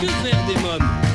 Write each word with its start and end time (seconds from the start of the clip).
Que 0.00 0.06
faire 0.06 0.46
des 0.46 0.60
mômes? 0.60 1.05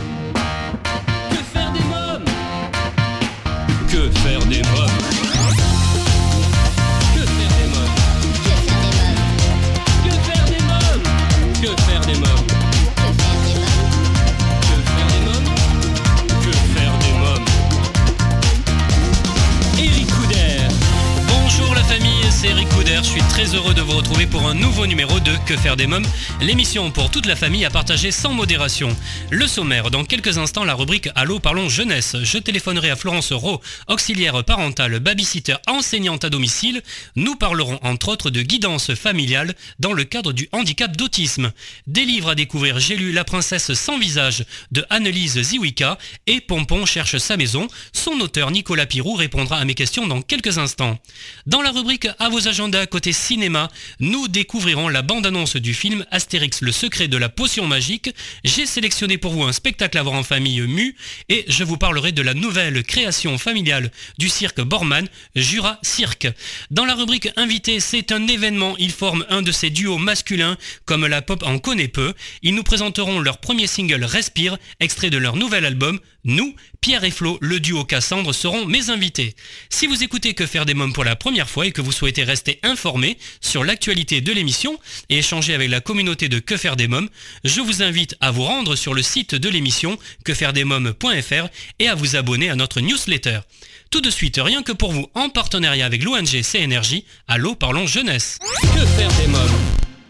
Heureux 23.55 23.73
de 23.73 23.81
vous 23.81 23.97
retrouver 23.97 24.27
pour 24.27 24.47
un 24.47 24.53
nouveau 24.53 24.85
numéro 24.85 25.19
de 25.19 25.31
Que 25.45 25.57
faire 25.57 25.75
des 25.75 25.87
mômes, 25.87 26.05
l'émission 26.41 26.91
pour 26.91 27.11
toute 27.11 27.25
la 27.25 27.35
famille 27.35 27.65
à 27.65 27.69
partager 27.69 28.11
sans 28.11 28.33
modération. 28.33 28.95
Le 29.29 29.47
sommaire, 29.47 29.91
dans 29.91 30.05
quelques 30.05 30.37
instants 30.37 30.63
la 30.63 30.73
rubrique 30.73 31.09
Allô 31.15 31.39
parlons 31.39 31.67
jeunesse, 31.67 32.15
je 32.23 32.37
téléphonerai 32.37 32.91
à 32.91 32.95
Florence 32.95 33.33
Rowe, 33.33 33.59
auxiliaire 33.87 34.43
parentale, 34.43 34.99
babysitter, 34.99 35.55
enseignante 35.67 36.23
à 36.23 36.29
domicile, 36.29 36.81
nous 37.15 37.35
parlerons 37.35 37.79
entre 37.83 38.09
autres 38.09 38.29
de 38.29 38.41
guidance 38.41 38.93
familiale 38.93 39.55
dans 39.79 39.93
le 39.93 40.03
cadre 40.03 40.33
du 40.33 40.47
handicap 40.51 40.95
d'autisme. 40.95 41.51
Des 41.87 42.05
livres 42.05 42.29
à 42.29 42.35
découvrir, 42.35 42.79
j'ai 42.79 42.95
lu 42.95 43.11
La 43.11 43.23
princesse 43.23 43.73
sans 43.73 43.97
visage 43.97 44.45
de 44.71 44.85
Annelise 44.89 45.41
Ziwika 45.41 45.97
et 46.27 46.41
Pompon 46.41 46.85
cherche 46.85 47.17
sa 47.17 47.37
maison, 47.37 47.67
son 47.91 48.19
auteur 48.21 48.51
Nicolas 48.51 48.85
Pirou 48.85 49.15
répondra 49.15 49.57
à 49.57 49.65
mes 49.65 49.75
questions 49.75 50.07
dans 50.07 50.21
quelques 50.21 50.57
instants. 50.57 50.97
Dans 51.47 51.61
la 51.61 51.71
rubrique 51.71 52.07
À 52.19 52.29
vos 52.29 52.47
agendas 52.47 52.85
côté 52.85 53.11
cinéma, 53.11 53.40
nous 53.99 54.27
découvrirons 54.27 54.87
la 54.89 55.01
bande-annonce 55.01 55.55
du 55.55 55.73
film 55.73 56.05
Astérix 56.11 56.61
le 56.61 56.71
secret 56.71 57.07
de 57.07 57.17
la 57.17 57.29
potion 57.29 57.65
magique. 57.65 58.13
J'ai 58.43 58.65
sélectionné 58.65 59.17
pour 59.17 59.33
vous 59.33 59.43
un 59.43 59.51
spectacle 59.51 59.97
à 59.97 60.03
voir 60.03 60.15
en 60.15 60.23
famille 60.23 60.61
mu 60.61 60.95
et 61.29 61.43
je 61.47 61.63
vous 61.63 61.77
parlerai 61.77 62.11
de 62.11 62.21
la 62.21 62.33
nouvelle 62.33 62.83
création 62.83 63.37
familiale 63.37 63.91
du 64.19 64.29
cirque 64.29 64.61
Borman, 64.61 65.07
Jura 65.35 65.79
Cirque. 65.81 66.27
Dans 66.69 66.85
la 66.85 66.93
rubrique 66.93 67.29
Invité, 67.35 67.79
c'est 67.79 68.11
un 68.11 68.27
événement, 68.27 68.75
ils 68.77 68.91
forment 68.91 69.25
un 69.29 69.41
de 69.41 69.51
ces 69.51 69.71
duos 69.71 69.97
masculins 69.97 70.57
comme 70.85 71.07
la 71.07 71.21
pop 71.21 71.43
en 71.43 71.57
connaît 71.57 71.87
peu. 71.87 72.13
Ils 72.43 72.53
nous 72.53 72.63
présenteront 72.63 73.19
leur 73.19 73.39
premier 73.39 73.65
single 73.65 74.03
Respire, 74.03 74.57
extrait 74.79 75.09
de 75.09 75.17
leur 75.17 75.35
nouvel 75.35 75.65
album 75.65 75.99
Nous, 76.25 76.53
Pierre 76.81 77.03
et 77.03 77.11
Flo, 77.11 77.37
le 77.41 77.59
duo 77.59 77.85
Cassandre 77.85 78.33
seront 78.33 78.65
mes 78.65 78.89
invités. 78.89 79.35
Si 79.69 79.85
vous 79.85 80.01
écoutez 80.03 80.33
Que 80.33 80.47
faire 80.47 80.65
des 80.65 80.73
mômes 80.73 80.93
pour 80.93 81.03
la 81.03 81.15
première 81.15 81.47
fois 81.47 81.67
et 81.67 81.71
que 81.71 81.79
vous 81.79 81.91
souhaitez 81.91 82.23
rester 82.23 82.59
informé 82.63 83.19
sur 83.39 83.63
l'actualité 83.63 84.19
de 84.19 84.31
l'émission 84.31 84.79
et 85.09 85.19
échanger 85.19 85.53
avec 85.53 85.69
la 85.69 85.79
communauté 85.79 86.27
de 86.27 86.39
Que 86.39 86.57
faire 86.57 86.75
des 86.75 86.87
mômes, 86.87 87.07
je 87.43 87.61
vous 87.61 87.83
invite 87.83 88.15
à 88.19 88.31
vous 88.31 88.41
rendre 88.45 88.75
sur 88.75 88.95
le 88.95 89.03
site 89.03 89.35
de 89.35 89.47
l'émission 89.47 89.99
quefairedesmômes.fr 90.25 91.49
et 91.77 91.87
à 91.87 91.93
vous 91.93 92.15
abonner 92.15 92.49
à 92.49 92.55
notre 92.55 92.81
newsletter. 92.81 93.41
Tout 93.91 94.01
de 94.01 94.09
suite, 94.09 94.39
rien 94.43 94.63
que 94.63 94.71
pour 94.71 94.91
vous, 94.91 95.07
en 95.13 95.29
partenariat 95.29 95.85
avec 95.85 96.03
l'ONG 96.03 96.41
CNRJ, 96.41 97.03
Allô 97.27 97.53
Parlons 97.53 97.85
Jeunesse. 97.85 98.39
Que 98.59 98.85
faire 98.97 99.11
des 99.21 99.27
mômes? 99.27 99.90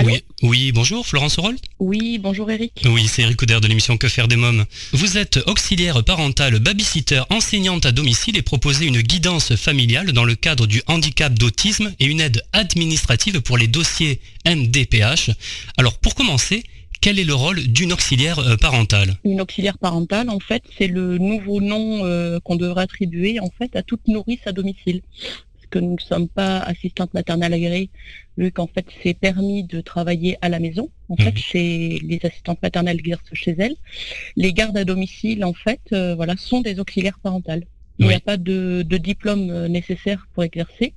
Allô 0.00 0.08
Oui, 0.08 0.24
oui, 0.42 0.72
bonjour 0.72 1.06
Florence 1.06 1.38
Roll. 1.38 1.56
Oui, 1.78 2.16
bonjour 2.16 2.50
Eric. 2.50 2.72
Oui, 2.86 3.06
c'est 3.06 3.20
Eric 3.20 3.36
Couder 3.36 3.60
de 3.60 3.68
l'émission 3.68 3.98
Que 3.98 4.08
faire 4.08 4.28
des 4.28 4.36
mômes. 4.36 4.64
Vous 4.92 5.18
êtes 5.18 5.38
auxiliaire 5.46 6.02
parentale, 6.02 6.58
babysitter, 6.58 7.20
enseignante 7.28 7.84
à 7.84 7.92
domicile 7.92 8.38
et 8.38 8.42
proposez 8.42 8.86
une 8.86 9.02
guidance 9.02 9.54
familiale 9.56 10.12
dans 10.12 10.24
le 10.24 10.36
cadre 10.36 10.66
du 10.66 10.82
handicap 10.86 11.38
d'autisme 11.38 11.92
et 12.00 12.06
une 12.06 12.22
aide 12.22 12.42
administrative 12.54 13.42
pour 13.42 13.58
les 13.58 13.66
dossiers 13.66 14.20
MDPH. 14.46 15.32
Alors 15.76 15.98
pour 15.98 16.14
commencer, 16.14 16.64
quel 17.02 17.18
est 17.18 17.24
le 17.24 17.34
rôle 17.34 17.60
d'une 17.60 17.92
auxiliaire 17.92 18.38
euh, 18.38 18.56
parentale? 18.56 19.16
Une 19.24 19.42
auxiliaire 19.42 19.76
parentale, 19.76 20.30
en 20.30 20.40
fait, 20.40 20.62
c'est 20.78 20.86
le 20.86 21.18
nouveau 21.18 21.60
nom 21.60 22.06
euh, 22.06 22.40
qu'on 22.40 22.56
devrait 22.56 22.84
attribuer 22.84 23.38
en 23.38 23.50
fait 23.50 23.76
à 23.76 23.82
toute 23.82 24.08
nourrice 24.08 24.40
à 24.46 24.52
domicile. 24.52 25.02
Que 25.70 25.78
nous 25.78 25.94
ne 25.94 26.00
sommes 26.00 26.28
pas 26.28 26.58
assistantes 26.60 27.14
maternelles 27.14 27.54
agréées, 27.54 27.90
vu 28.36 28.50
qu'en 28.52 28.66
fait 28.66 28.86
c'est 29.02 29.14
permis 29.14 29.64
de 29.64 29.80
travailler 29.80 30.36
à 30.42 30.48
la 30.48 30.58
maison. 30.60 30.90
En 31.08 31.16
Mhm. 31.18 31.24
fait, 31.24 31.36
chez 31.38 31.98
les 32.02 32.20
assistantes 32.24 32.62
maternelles 32.62 32.98
exercent 33.00 33.34
chez 33.34 33.52
elles. 33.58 33.76
Les 34.36 34.52
gardes 34.52 34.76
à 34.78 34.84
domicile, 34.84 35.44
en 35.44 35.54
fait, 35.54 35.80
euh, 35.92 36.14
voilà, 36.16 36.36
sont 36.36 36.60
des 36.62 36.80
auxiliaires 36.80 37.20
parentales. 37.20 37.64
Il 38.00 38.06
n'y 38.06 38.12
Oui. 38.12 38.14
a 38.16 38.20
pas 38.20 38.38
de, 38.38 38.82
de 38.82 38.96
diplôme 38.96 39.50
euh, 39.50 39.68
nécessaire 39.68 40.26
pour 40.34 40.42
exercer. 40.42 40.94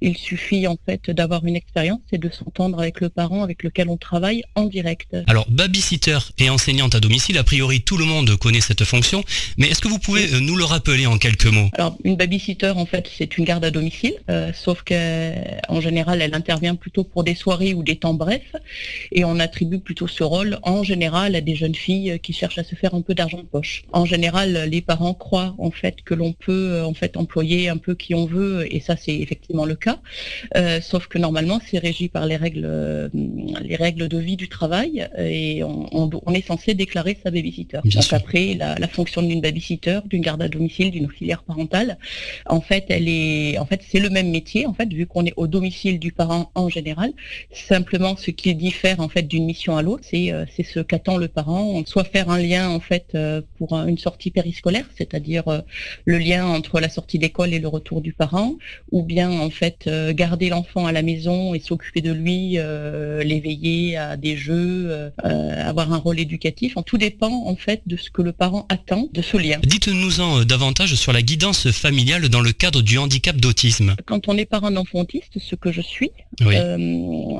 Il 0.00 0.16
suffit 0.16 0.66
en 0.68 0.76
fait 0.86 1.10
d'avoir 1.10 1.44
une 1.44 1.56
expérience 1.56 2.00
et 2.12 2.18
de 2.18 2.30
s'entendre 2.30 2.78
avec 2.78 3.00
le 3.00 3.08
parent 3.08 3.42
avec 3.42 3.64
lequel 3.64 3.88
on 3.88 3.96
travaille 3.96 4.44
en 4.54 4.66
direct. 4.66 5.16
Alors, 5.26 5.46
babysitter 5.50 6.18
et 6.38 6.48
enseignante 6.50 6.94
à 6.94 7.00
domicile, 7.00 7.38
a 7.38 7.44
priori 7.44 7.82
tout 7.82 7.96
le 7.96 8.04
monde 8.04 8.36
connaît 8.36 8.60
cette 8.60 8.84
fonction, 8.84 9.24
mais 9.58 9.66
est-ce 9.66 9.80
que 9.80 9.88
vous 9.88 9.98
pouvez 9.98 10.32
euh, 10.32 10.38
nous 10.40 10.54
le 10.56 10.64
rappeler 10.64 11.06
en 11.06 11.18
quelques 11.18 11.46
mots? 11.46 11.68
Alors, 11.74 11.98
une 12.04 12.14
babysitter, 12.16 12.70
en 12.76 12.86
fait, 12.86 13.10
c'est 13.18 13.36
une 13.36 13.44
garde 13.44 13.64
à 13.64 13.72
domicile, 13.72 14.14
euh, 14.30 14.52
sauf 14.54 14.82
qu'en 14.84 15.80
général, 15.80 16.22
elle 16.22 16.34
intervient 16.34 16.76
plutôt 16.76 17.02
pour 17.02 17.24
des 17.24 17.34
soirées 17.34 17.74
ou 17.74 17.82
des 17.82 17.96
temps 17.96 18.14
brefs, 18.14 18.54
et 19.10 19.24
on 19.24 19.40
attribue 19.40 19.80
plutôt 19.80 20.06
ce 20.06 20.22
rôle, 20.22 20.58
en 20.62 20.84
général, 20.84 21.34
à 21.34 21.40
des 21.40 21.56
jeunes 21.56 21.74
filles 21.74 22.20
qui 22.22 22.32
cherchent 22.32 22.58
à 22.58 22.64
se 22.64 22.76
faire 22.76 22.94
un 22.94 23.02
peu 23.02 23.14
d'argent 23.14 23.38
de 23.38 23.42
poche. 23.56 23.82
En 23.92 24.04
général, 24.04 24.68
les 24.70 24.82
parents 24.82 25.14
croient, 25.14 25.56
en 25.58 25.72
fait, 25.72 25.96
que 26.04 26.14
l'on 26.14 26.32
peut, 26.32 26.43
euh, 26.52 26.82
en 26.84 26.94
fait, 26.94 27.16
employer 27.16 27.68
un 27.68 27.76
peu 27.76 27.94
qui 27.94 28.14
on 28.14 28.26
veut, 28.26 28.66
et 28.74 28.80
ça, 28.80 28.96
c'est 28.96 29.14
effectivement 29.16 29.64
le 29.64 29.74
cas, 29.76 29.98
Euh, 30.56 30.80
sauf 30.80 31.06
que 31.08 31.18
normalement, 31.18 31.60
c'est 31.66 31.78
régi 31.78 32.08
par 32.08 32.26
les 32.26 32.36
règles, 32.36 32.64
euh, 32.66 33.08
les 33.62 33.76
règles 33.76 34.08
de 34.08 34.18
vie 34.18 34.36
du 34.36 34.48
travail, 34.48 35.08
et 35.18 35.62
on, 35.64 35.86
on- 35.92 36.10
on 36.26 36.32
est 36.34 36.46
censé 36.46 36.74
déclarer 36.74 37.16
sa 37.22 37.30
babysitter. 37.30 37.78
Bien 37.84 38.00
Donc 38.00 38.04
sûr. 38.04 38.16
après, 38.16 38.54
la, 38.54 38.74
la 38.84 38.88
fonction 38.88 39.22
d'une 39.22 39.40
babysitter, 39.40 40.00
d'une 40.10 40.22
garde 40.22 40.42
à 40.42 40.48
domicile, 40.48 40.90
d'une 40.90 41.06
auxiliaire 41.06 41.42
parentale, 41.42 41.98
en 42.46 42.60
fait, 42.60 42.84
elle 42.88 43.08
est, 43.08 43.58
en 43.58 43.66
fait, 43.66 43.80
c'est 43.88 44.00
le 44.00 44.10
même 44.10 44.30
métier, 44.30 44.66
en 44.66 44.74
fait, 44.74 44.88
vu 44.92 45.06
qu'on 45.06 45.24
est 45.24 45.34
au 45.36 45.46
domicile 45.46 45.98
du 45.98 46.12
parent 46.12 46.50
en 46.54 46.68
général. 46.68 47.10
Simplement, 47.52 48.16
ce 48.16 48.30
qui 48.30 48.54
diffère 48.54 48.98
en 49.00 49.08
fait 49.08 49.22
d'une 49.32 49.46
mission 49.52 49.72
à 49.76 49.82
l'autre, 49.82 50.04
c'est 50.10 50.32
c'est 50.54 50.62
ce 50.74 50.80
qu'attend 50.80 51.16
le 51.24 51.28
parent, 51.28 51.82
soit 51.92 52.04
faire 52.04 52.28
un 52.30 52.38
lien 52.38 52.68
en 52.78 52.80
fait 52.90 53.06
pour 53.56 53.68
un- 53.78 53.86
une 53.92 53.98
sortie 54.08 54.30
périscolaire, 54.38 54.86
c'est-à-dire 54.98 55.44
le 56.12 56.18
lien 56.18 56.33
entre 56.40 56.80
la 56.80 56.88
sortie 56.88 57.18
d'école 57.18 57.52
et 57.52 57.58
le 57.58 57.68
retour 57.68 58.00
du 58.00 58.12
parent, 58.12 58.54
ou 58.90 59.02
bien 59.02 59.30
en 59.30 59.50
fait 59.50 59.84
euh, 59.86 60.12
garder 60.12 60.48
l'enfant 60.48 60.86
à 60.86 60.92
la 60.92 61.02
maison 61.02 61.54
et 61.54 61.60
s'occuper 61.60 62.00
de 62.00 62.12
lui, 62.12 62.54
euh, 62.56 63.22
l'éveiller 63.22 63.96
à 63.96 64.16
des 64.16 64.36
jeux, 64.36 64.90
euh, 64.90 65.10
avoir 65.68 65.92
un 65.92 65.98
rôle 65.98 66.20
éducatif. 66.20 66.76
En 66.76 66.82
tout 66.82 66.98
dépend 66.98 67.44
en 67.46 67.56
fait 67.56 67.82
de 67.86 67.96
ce 67.96 68.10
que 68.10 68.22
le 68.22 68.32
parent 68.32 68.66
attend 68.68 69.08
de 69.12 69.22
ce 69.22 69.36
lien. 69.36 69.58
Dites-nous-en 69.62 70.44
davantage 70.44 70.94
sur 70.94 71.12
la 71.12 71.22
guidance 71.22 71.70
familiale 71.70 72.28
dans 72.28 72.40
le 72.40 72.52
cadre 72.52 72.82
du 72.82 72.98
handicap 72.98 73.36
d'autisme. 73.36 73.94
Quand 74.06 74.28
on 74.28 74.36
est 74.36 74.46
parent 74.46 74.70
d'enfant 74.70 75.00
autiste, 75.00 75.38
ce 75.38 75.54
que 75.54 75.72
je 75.72 75.80
suis, 75.80 76.10
Oui. 76.40 76.54
Euh, 76.56 76.76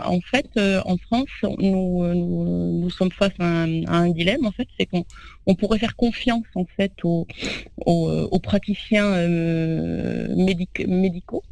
en 0.04 0.20
fait, 0.20 0.48
en 0.84 0.96
France, 0.96 1.28
nous, 1.42 2.04
nous, 2.14 2.80
nous 2.80 2.90
sommes 2.90 3.12
face 3.12 3.32
à 3.38 3.44
un, 3.44 3.84
à 3.86 3.96
un 3.96 4.10
dilemme. 4.10 4.44
En 4.46 4.52
fait, 4.52 4.68
c'est 4.78 4.86
qu'on 4.86 5.04
on 5.46 5.54
pourrait 5.54 5.78
faire 5.78 5.96
confiance 5.96 6.46
en 6.54 6.64
fait 6.64 6.92
aux, 7.04 7.26
aux 7.86 8.38
praticiens 8.40 9.12
euh, 9.12 10.34
médic- 10.36 10.86
médicaux 10.86 11.42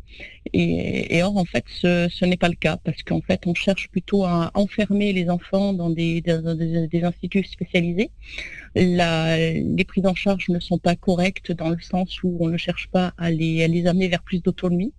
Et, 0.53 1.23
or, 1.23 1.37
en 1.37 1.45
fait, 1.45 1.65
ce, 1.69 2.25
n'est 2.25 2.37
pas 2.37 2.49
le 2.49 2.57
cas, 2.57 2.77
parce 2.85 3.03
qu'en 3.03 3.21
fait, 3.21 3.47
on 3.47 3.55
cherche 3.55 3.89
plutôt 3.89 4.25
à 4.25 4.51
enfermer 4.55 5.13
les 5.13 5.31
enfants 5.31 5.73
dans 5.73 5.91
des, 5.91 6.23
instituts 7.03 7.45
spécialisés. 7.45 8.11
les 8.75 9.85
prises 9.87 10.07
en 10.07 10.15
charge 10.15 10.49
ne 10.49 10.61
sont 10.61 10.79
pas 10.79 10.97
correctes 10.97 11.53
dans 11.53 11.71
le 11.71 11.81
sens 11.81 12.23
où 12.23 12.37
on 12.41 12.49
ne 12.49 12.57
cherche 12.57 12.89
pas 12.89 13.15
à 13.19 13.31
les 13.31 13.87
amener 13.87 14.09
vers 14.09 14.23
plus 14.23 14.43
d'autonomie. 14.43 14.93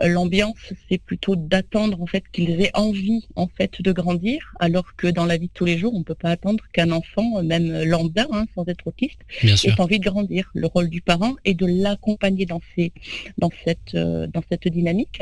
Euh, 0.00 0.08
l'ambiance, 0.08 0.72
c'est 0.88 0.98
plutôt 0.98 1.36
d'attendre 1.36 2.00
en 2.02 2.06
fait 2.06 2.24
qu'ils 2.32 2.60
aient 2.60 2.74
envie 2.74 3.26
en 3.36 3.46
fait 3.46 3.80
de 3.80 3.92
grandir, 3.92 4.54
alors 4.58 4.96
que 4.96 5.06
dans 5.06 5.24
la 5.24 5.36
vie 5.36 5.46
de 5.46 5.52
tous 5.52 5.64
les 5.64 5.78
jours, 5.78 5.94
on 5.94 6.00
ne 6.00 6.04
peut 6.04 6.14
pas 6.14 6.30
attendre 6.30 6.64
qu'un 6.72 6.90
enfant, 6.90 7.42
même 7.42 7.84
lambda, 7.84 8.26
hein, 8.32 8.46
sans 8.54 8.66
être 8.66 8.86
autiste, 8.86 9.20
ait 9.42 9.80
envie 9.80 9.98
de 9.98 10.04
grandir. 10.04 10.50
Le 10.54 10.66
rôle 10.66 10.88
du 10.88 11.00
parent 11.00 11.34
est 11.44 11.54
de 11.54 11.66
l'accompagner 11.66 12.46
dans 12.46 12.60
ces, 12.74 12.92
dans 13.38 13.50
cette, 13.64 13.94
euh, 13.94 14.26
dans 14.26 14.42
cette 14.48 14.66
dynamique. 14.68 15.20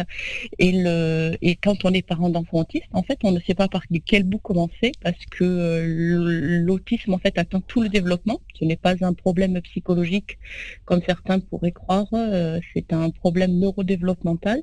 Et 0.58 0.72
le, 0.72 1.36
et 1.42 1.56
quand 1.56 1.84
on 1.84 1.92
est 1.92 2.02
parent 2.02 2.30
d'enfant 2.30 2.60
autiste, 2.60 2.86
en 2.92 3.02
fait, 3.02 3.18
on 3.24 3.32
ne 3.32 3.40
sait 3.40 3.54
pas 3.54 3.68
par 3.68 3.82
quel 4.06 4.24
bout 4.24 4.38
commencer, 4.38 4.92
parce 5.02 5.24
que 5.30 5.44
euh, 5.44 6.60
l'autisme 6.64 7.14
en 7.14 7.18
fait 7.18 7.38
atteint 7.38 7.60
tout 7.60 7.82
le 7.82 7.88
développement. 7.88 8.40
Ce 8.58 8.64
n'est 8.64 8.76
pas 8.76 8.94
un 9.04 9.12
problème 9.12 9.60
psychologique 9.62 10.38
comme 10.84 11.02
certains 11.04 11.40
pourraient 11.40 11.72
croire. 11.72 12.06
c'est 12.74 12.92
un 12.92 13.10
problème 13.10 13.58
neurodéveloppemental 13.58 14.61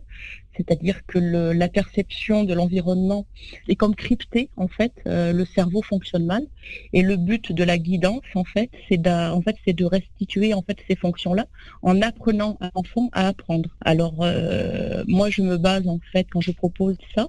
c'est-à-dire 0.59 1.05
que 1.05 1.19
la 1.19 1.69
perception 1.69 2.43
de 2.43 2.53
l'environnement 2.53 3.25
est 3.69 3.75
comme 3.75 3.95
cryptée 3.95 4.49
en 4.57 4.67
fait, 4.67 4.91
euh, 5.07 5.31
le 5.31 5.45
cerveau 5.45 5.81
fonctionne 5.81 6.25
mal 6.25 6.43
et 6.91 7.01
le 7.01 7.15
but 7.15 7.53
de 7.53 7.63
la 7.63 7.77
guidance 7.77 8.23
en 8.35 8.43
fait, 8.43 8.69
c'est 8.89 9.01
de 9.01 9.85
restituer 9.85 10.53
ces 10.87 10.95
fonctions-là 10.95 11.45
en 11.81 12.01
apprenant 12.01 12.57
à 12.59 12.71
l'enfant 12.75 13.09
à 13.13 13.27
apprendre. 13.27 13.69
Alors 13.81 14.15
euh, 14.21 15.03
moi 15.07 15.29
je 15.29 15.41
me 15.41 15.57
base 15.57 15.87
en 15.87 15.99
fait 16.11 16.27
quand 16.29 16.41
je 16.41 16.51
propose 16.51 16.97
ça, 17.15 17.27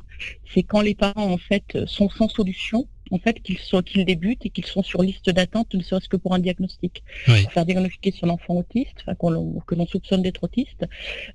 c'est 0.52 0.62
quand 0.62 0.81
les 0.81 0.94
parents 0.94 1.31
en 1.31 1.38
fait 1.38 1.87
sont 1.87 2.08
sans 2.08 2.28
solution 2.28 2.88
en 3.11 3.19
fait, 3.19 3.41
qu'ils 3.41 3.59
soient, 3.59 3.83
qu'ils 3.83 4.05
débutent 4.05 4.47
et 4.47 4.51
qu'ils 4.51 4.67
sont 4.67 4.83
sur 4.83 5.03
liste 5.03 5.31
d'attente, 5.31 5.75
ne 5.75 5.83
serait-ce 5.83 6.09
que 6.09 6.17
pour 6.17 6.35
un 6.35 6.39
diagnostic. 6.39 7.03
Pour 7.43 7.53
faire 7.53 7.67
diagnostiquer 7.67 8.12
son 8.12 8.29
enfant 8.29 8.57
autiste, 8.57 9.05
que 9.07 9.75
l'on 9.75 9.87
soupçonne 9.87 10.23
d'être 10.23 10.45
autiste, 10.45 10.87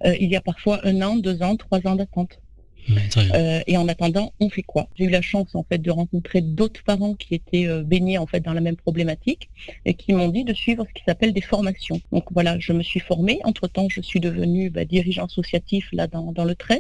euh, 0.06 0.16
il 0.20 0.30
y 0.30 0.36
a 0.36 0.42
parfois 0.42 0.80
un 0.84 1.02
an, 1.02 1.16
deux 1.16 1.42
ans, 1.42 1.56
trois 1.56 1.86
ans 1.86 1.96
d'attente. 1.96 2.40
Euh, 3.18 3.62
et 3.66 3.78
en 3.78 3.88
attendant, 3.88 4.34
on 4.40 4.50
fait 4.50 4.62
quoi? 4.62 4.90
J'ai 4.96 5.06
eu 5.06 5.10
la 5.10 5.22
chance 5.22 5.56
en 5.56 5.64
fait 5.64 5.80
de 5.80 5.90
rencontrer 5.92 6.42
d'autres 6.42 6.84
parents 6.84 7.16
qui 7.16 7.34
étaient 7.34 7.68
euh, 7.68 7.84
baignés 7.84 8.18
en 8.18 8.28
fait 8.28 8.42
dans 8.42 8.54
la 8.54 8.62
même 8.62 8.76
problématique 8.76 9.50
et 9.86 9.96
qui 9.96 10.14
m'ont 10.14 10.28
dit 10.28 10.44
de 10.44 10.54
suivre 10.54 10.86
ce 10.88 10.94
qui 10.94 11.04
s'appelle 11.04 11.34
des 11.34 11.42
formations. 11.42 12.00
Donc 12.12 12.26
voilà, 12.32 12.60
je 12.60 12.74
me 12.74 12.84
suis 12.84 13.00
formée. 13.00 13.40
Entre 13.44 13.68
temps, 13.68 13.88
je 13.90 14.02
suis 14.02 14.20
devenue 14.20 14.70
bah, 14.70 14.86
dirigeant 14.86 15.26
associatif 15.26 15.88
là 15.94 16.08
dans, 16.08 16.32
dans 16.32 16.46
le 16.46 16.56
13 16.56 16.80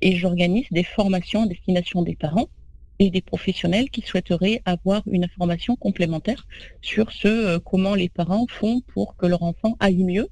et 0.00 0.16
j'organise 0.16 0.66
des 0.70 0.84
formations 0.84 1.42
à 1.42 1.46
destination 1.46 2.02
des 2.02 2.16
parents 2.16 2.48
et 2.98 3.10
des 3.10 3.20
professionnels 3.20 3.90
qui 3.90 4.02
souhaiteraient 4.02 4.62
avoir 4.64 5.02
une 5.10 5.24
information 5.24 5.76
complémentaire 5.76 6.46
sur 6.82 7.12
ce 7.12 7.28
euh, 7.28 7.58
comment 7.58 7.94
les 7.94 8.08
parents 8.08 8.46
font 8.48 8.80
pour 8.92 9.16
que 9.16 9.26
leur 9.26 9.42
enfant 9.42 9.76
aille 9.80 10.04
mieux 10.04 10.28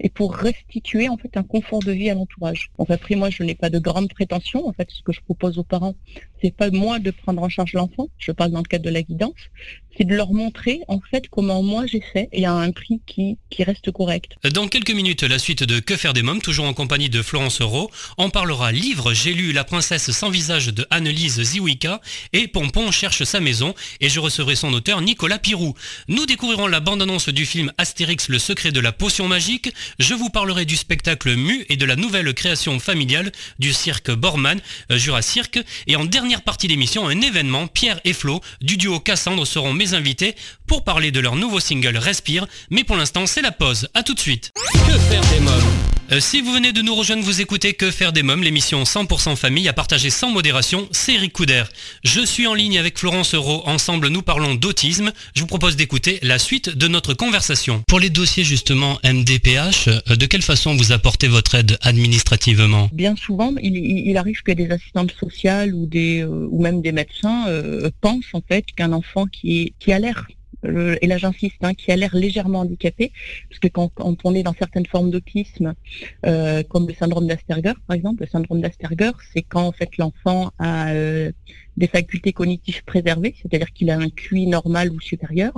et 0.00 0.08
pour 0.08 0.34
restituer 0.34 1.08
en 1.08 1.16
fait 1.16 1.36
un 1.36 1.42
confort 1.42 1.80
de 1.80 1.92
vie 1.92 2.10
à 2.10 2.14
l'entourage. 2.14 2.70
Donc 2.78 2.90
après 2.90 3.14
moi 3.14 3.30
je 3.30 3.42
n'ai 3.42 3.54
pas 3.54 3.70
de 3.70 3.78
grandes 3.78 4.08
prétentions. 4.08 4.66
En 4.66 4.72
fait 4.72 4.90
ce 4.90 5.02
que 5.02 5.12
je 5.12 5.20
propose 5.20 5.58
aux 5.58 5.64
parents, 5.64 5.94
c'est 6.40 6.54
pas 6.54 6.70
moi 6.70 6.98
de 6.98 7.10
prendre 7.10 7.42
en 7.42 7.48
charge 7.48 7.72
l'enfant. 7.72 8.08
Je 8.18 8.32
parle 8.32 8.52
dans 8.52 8.58
le 8.58 8.64
cadre 8.64 8.84
de 8.84 8.90
la 8.90 9.02
guidance, 9.02 9.34
c'est 9.96 10.04
de 10.04 10.14
leur 10.14 10.32
montrer 10.32 10.80
en 10.88 11.00
fait 11.00 11.28
comment 11.28 11.62
moi 11.62 11.86
j'ai 11.86 12.00
fait 12.00 12.28
et 12.32 12.46
à 12.46 12.52
un 12.52 12.70
prix 12.70 13.00
qui, 13.06 13.38
qui 13.50 13.64
reste 13.64 13.90
correct. 13.90 14.36
Dans 14.52 14.68
quelques 14.68 14.92
minutes, 14.92 15.22
la 15.22 15.38
suite 15.38 15.64
de 15.64 15.80
Que 15.80 15.96
faire 15.96 16.12
des 16.12 16.22
mômes, 16.22 16.40
toujours 16.40 16.66
en 16.66 16.74
compagnie 16.74 17.10
de 17.10 17.22
Florence 17.22 17.60
Euro. 17.60 17.90
On 18.16 18.30
parlera 18.30 18.72
livre 18.72 19.12
J'ai 19.12 19.32
lu 19.32 19.52
La 19.52 19.64
princesse 19.64 20.10
sans 20.10 20.30
visage 20.30 20.68
de 20.68 20.86
Annelise 20.90 21.42
Ziwika 21.42 22.00
et 22.32 22.48
Pompon 22.48 22.90
cherche 22.90 23.24
sa 23.24 23.40
maison 23.40 23.74
et 24.00 24.08
je 24.08 24.20
recevrai 24.20 24.56
son 24.56 24.72
auteur 24.72 25.00
Nicolas 25.00 25.38
Pirou. 25.38 25.74
Nous 26.08 26.26
découvrirons 26.26 26.66
la 26.66 26.80
bande-annonce 26.80 27.28
du 27.28 27.46
film 27.46 27.72
Astérix 27.78 28.28
le 28.28 28.38
secret 28.38 28.70
de 28.70 28.80
la 28.80 28.92
potion 28.92 29.26
magique 29.28 29.72
je 29.98 30.14
vous 30.14 30.30
parlerai 30.30 30.64
du 30.64 30.76
spectacle 30.76 31.34
Mu 31.34 31.64
et 31.68 31.76
de 31.76 31.84
la 31.84 31.96
nouvelle 31.96 32.32
création 32.34 32.78
familiale 32.78 33.32
du 33.58 33.72
cirque 33.72 34.10
Borman, 34.10 34.60
euh, 34.90 34.98
Jura 34.98 35.22
Cirque. 35.22 35.60
Et 35.86 35.96
en 35.96 36.04
partie 36.36 36.68
d'émission, 36.68 37.08
un 37.08 37.20
événement, 37.20 37.66
Pierre 37.66 38.00
et 38.04 38.12
Flo, 38.12 38.40
du 38.60 38.76
duo 38.76 39.00
Cassandre 39.00 39.46
seront 39.46 39.72
mes 39.72 39.94
invités 39.94 40.34
pour 40.66 40.84
parler 40.84 41.10
de 41.10 41.20
leur 41.20 41.36
nouveau 41.36 41.60
single 41.60 41.96
Respire. 41.96 42.46
Mais 42.70 42.84
pour 42.84 42.96
l'instant, 42.96 43.26
c'est 43.26 43.42
la 43.42 43.52
pause. 43.52 43.88
À 43.94 44.02
tout 44.02 44.14
de 44.14 44.20
suite. 44.20 44.52
Euh, 46.10 46.20
si 46.20 46.40
vous 46.40 46.52
venez 46.52 46.72
de 46.72 46.82
nous 46.82 46.94
rejoindre, 46.94 47.22
vous 47.22 47.40
écoutez 47.40 47.74
Que 47.74 47.90
faire 47.90 48.12
des 48.12 48.22
mômes, 48.22 48.42
l'émission 48.42 48.82
100% 48.82 49.36
famille 49.36 49.68
à 49.68 49.72
partager 49.72 50.10
sans 50.10 50.30
modération, 50.30 50.88
c'est 50.90 51.14
Eric 51.14 51.32
Couder. 51.32 51.64
Je 52.04 52.24
suis 52.24 52.46
en 52.46 52.54
ligne 52.54 52.78
avec 52.78 52.98
Florence 52.98 53.34
Euro, 53.34 53.62
ensemble 53.66 54.08
nous 54.08 54.22
parlons 54.22 54.54
d'autisme. 54.54 55.12
Je 55.34 55.40
vous 55.42 55.46
propose 55.46 55.76
d'écouter 55.76 56.18
la 56.22 56.38
suite 56.38 56.70
de 56.70 56.88
notre 56.88 57.14
conversation. 57.14 57.82
Pour 57.88 58.00
les 58.00 58.10
dossiers 58.10 58.44
justement 58.44 58.98
MDPH, 59.04 59.88
euh, 59.88 60.16
de 60.16 60.26
quelle 60.26 60.42
façon 60.42 60.74
vous 60.74 60.92
apportez 60.92 61.28
votre 61.28 61.54
aide 61.54 61.76
administrativement? 61.82 62.88
Bien 62.92 63.14
souvent, 63.16 63.54
il, 63.62 64.16
arrive 64.16 64.42
que 64.42 64.52
des 64.52 64.70
assistantes 64.70 65.12
sociales 65.12 65.74
ou, 65.74 65.86
des, 65.86 66.22
euh, 66.22 66.48
ou 66.50 66.62
même 66.62 66.80
des 66.80 66.92
médecins 66.92 67.46
pensent 68.00 68.32
en 68.32 68.42
fait 68.46 68.64
qu'un 68.76 68.92
enfant 68.92 69.26
qui, 69.26 69.74
qui 69.78 69.92
a 69.92 69.98
l'air 69.98 70.26
et 71.00 71.06
là 71.06 71.18
j'insiste, 71.18 71.56
hein, 71.62 71.74
qui 71.74 71.92
a 71.92 71.96
l'air 71.96 72.14
légèrement 72.14 72.60
handicapé, 72.60 73.12
parce 73.48 73.58
que 73.58 73.68
quand, 73.68 73.90
on 74.24 74.34
est 74.34 74.42
dans 74.42 74.54
certaines 74.54 74.86
formes 74.86 75.10
d'autisme, 75.10 75.74
euh, 76.26 76.62
comme 76.62 76.86
le 76.86 76.94
syndrome 76.94 77.26
d'Asperger 77.26 77.74
par 77.86 77.96
exemple, 77.96 78.22
le 78.22 78.28
syndrome 78.28 78.60
d'Asperger, 78.60 79.12
c'est 79.32 79.42
quand 79.42 79.66
en 79.66 79.72
fait 79.72 79.96
l'enfant 79.98 80.50
a 80.58 80.90
euh, 80.90 81.32
des 81.76 81.86
facultés 81.86 82.32
cognitives 82.32 82.84
préservées, 82.84 83.34
c'est-à-dire 83.40 83.72
qu'il 83.72 83.90
a 83.90 83.98
un 83.98 84.10
QI 84.10 84.46
normal 84.46 84.90
ou 84.90 85.00
supérieur, 85.00 85.52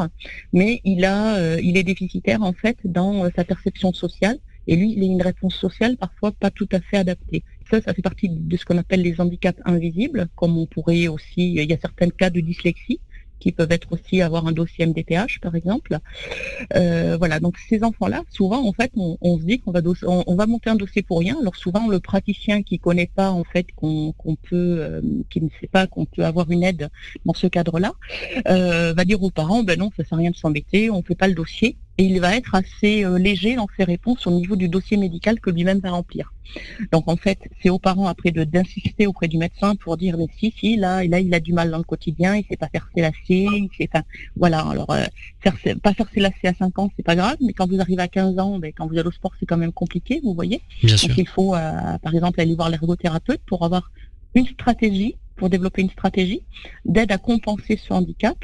mais 0.53 0.81
il 0.85 1.05
a, 1.05 1.37
euh, 1.37 1.61
il 1.63 1.77
est 1.77 1.83
déficitaire 1.83 2.43
en 2.43 2.53
fait 2.53 2.79
dans 2.85 3.29
sa 3.35 3.45
perception 3.45 3.93
sociale, 3.93 4.39
et 4.67 4.77
lui, 4.77 4.93
il 4.93 5.03
a 5.03 5.07
une 5.07 5.23
réponse 5.23 5.57
sociale 5.57 5.97
parfois 5.97 6.33
pas 6.33 6.51
tout 6.51 6.69
à 6.73 6.81
fait 6.81 6.99
adaptée. 6.99 7.43
Ça, 7.71 7.81
ça 7.81 7.95
fait 7.95 8.03
partie 8.03 8.29
de 8.29 8.57
ce 8.57 8.65
qu'on 8.65 8.79
appelle 8.79 9.03
les 9.03 9.21
handicaps 9.21 9.61
invisibles, 9.65 10.29
comme 10.37 10.59
on 10.59 10.67
pourrait 10.67 11.09
aussi, 11.09 11.55
il 11.55 11.71
y 11.71 11.73
a 11.73 11.79
certains 11.79 12.11
cas 12.11 12.31
de 12.31 12.41
dyslexie 12.41 13.01
qui 13.41 13.53
peuvent 13.53 13.73
être 13.73 13.93
aussi 13.93 14.23
avoir 14.23 14.47
un 14.47 14.53
dossier 14.53 14.87
MDPH 14.87 15.41
par 15.41 15.57
exemple. 15.57 15.99
Euh, 16.77 17.17
voilà, 17.19 17.41
donc 17.41 17.57
ces 17.69 17.83
enfants-là, 17.83 18.23
souvent 18.31 18.67
en 18.67 18.73
fait, 18.73 18.93
on, 18.97 19.39
se 19.39 19.45
dit 19.45 19.59
qu'on 19.59 19.73
va 19.73 19.81
on, 20.07 20.35
va 20.37 20.47
monter 20.47 20.71
un 20.71 20.77
dossier 20.77 21.03
pour 21.03 21.19
rien. 21.19 21.37
Alors 21.41 21.57
souvent 21.57 21.89
le 21.89 21.99
praticien 21.99 22.63
qui 22.63 22.79
connaît 22.79 23.11
pas 23.15 23.31
en 23.31 23.45
fait 23.45 23.67
qu'on 23.75 24.15
peut, 24.49 24.77
euh, 24.81 25.01
qui 25.31 25.41
ne 25.41 25.49
sait 25.61 25.67
pas 25.67 25.87
qu'on 25.87 26.05
peut 26.05 26.25
avoir 26.25 26.51
une 26.51 26.63
aide 26.63 26.91
dans 27.25 27.35
ce 27.35 27.47
cadre-là, 27.47 27.95
euh, 28.49 28.93
va 28.93 29.05
dire 29.05 29.23
aux 29.23 29.31
parents, 29.31 29.63
ben 29.63 29.79
non, 29.79 29.91
ça 29.97 30.05
sert 30.05 30.15
à 30.15 30.21
rien 30.21 30.31
de 30.31 30.37
s'embêter, 30.37 30.91
on 30.91 31.03
fait 31.03 31.15
pas 31.15 31.29
le 31.29 31.35
dossier 31.35 31.77
et 32.01 32.05
il 32.05 32.19
va 32.19 32.35
être 32.35 32.55
assez 32.55 33.05
euh, 33.05 33.19
léger 33.19 33.57
dans 33.57 33.69
ses 33.77 33.85
réponses 33.85 34.27
au 34.27 34.31
niveau 34.31 34.57
du 34.57 34.71
dossier 34.71 34.97
médical 34.97 35.39
que 35.39 35.51
lui-même 35.51 35.81
va 35.81 35.91
remplir. 35.91 36.33
Donc 36.93 37.09
en 37.09 37.17
fait, 37.17 37.39
c'est 37.63 37.69
aux 37.69 37.79
parents 37.79 38.07
après 38.07 38.31
de 38.31 38.43
d'insister 38.43 39.07
auprès 39.07 39.29
du 39.29 39.37
médecin 39.37 39.77
pour 39.77 39.99
dire 39.99 40.17
mais 40.17 40.27
si 40.39 40.51
si 40.59 40.77
là 40.77 41.05
là 41.05 41.21
il 41.21 41.33
a 41.35 41.41
du 41.41 41.53
mal 41.53 41.71
dans 41.71 41.77
le 41.77 41.85
quotidien, 41.85 42.37
il 42.37 42.45
sait 42.49 42.57
pas 42.57 42.69
faire 42.69 42.89
ses 42.95 43.03
lacets, 43.03 43.19
il 43.29 43.69
sait 43.77 43.87
enfin 43.93 44.03
voilà 44.35 44.61
alors 44.61 44.91
euh, 44.91 45.05
faire 45.41 45.55
pas 45.83 45.93
faire 45.93 46.09
ses 46.15 46.21
lacets 46.21 46.49
à 46.49 46.55
5 46.55 46.79
ans 46.79 46.91
c'est 46.97 47.03
pas 47.03 47.17
grave, 47.17 47.37
mais 47.43 47.53
quand 47.53 47.69
vous 47.69 47.81
arrivez 47.83 48.03
à 48.03 48.09
15 48.09 48.39
ans, 48.39 48.59
ben, 48.59 48.73
quand 48.75 48.87
vous 48.87 48.97
allez 48.99 49.09
au 49.09 49.13
sport 49.13 49.33
c'est 49.39 49.47
quand 49.47 49.59
même 49.59 49.73
compliqué, 49.73 50.21
vous 50.25 50.33
voyez. 50.33 50.63
Donc 50.83 51.19
il 51.19 51.29
faut 51.29 51.55
euh, 51.55 51.99
par 51.99 52.15
exemple 52.15 52.41
aller 52.41 52.55
voir 52.55 52.71
l'ergothérapeute 52.71 53.43
pour 53.47 53.63
avoir 53.63 53.93
une 54.35 54.47
stratégie 54.47 55.17
pour 55.41 55.49
développer 55.49 55.81
une 55.81 55.89
stratégie 55.89 56.43
d'aide 56.85 57.11
à 57.13 57.17
compenser 57.17 57.79
ce 57.79 57.95
handicap. 57.95 58.39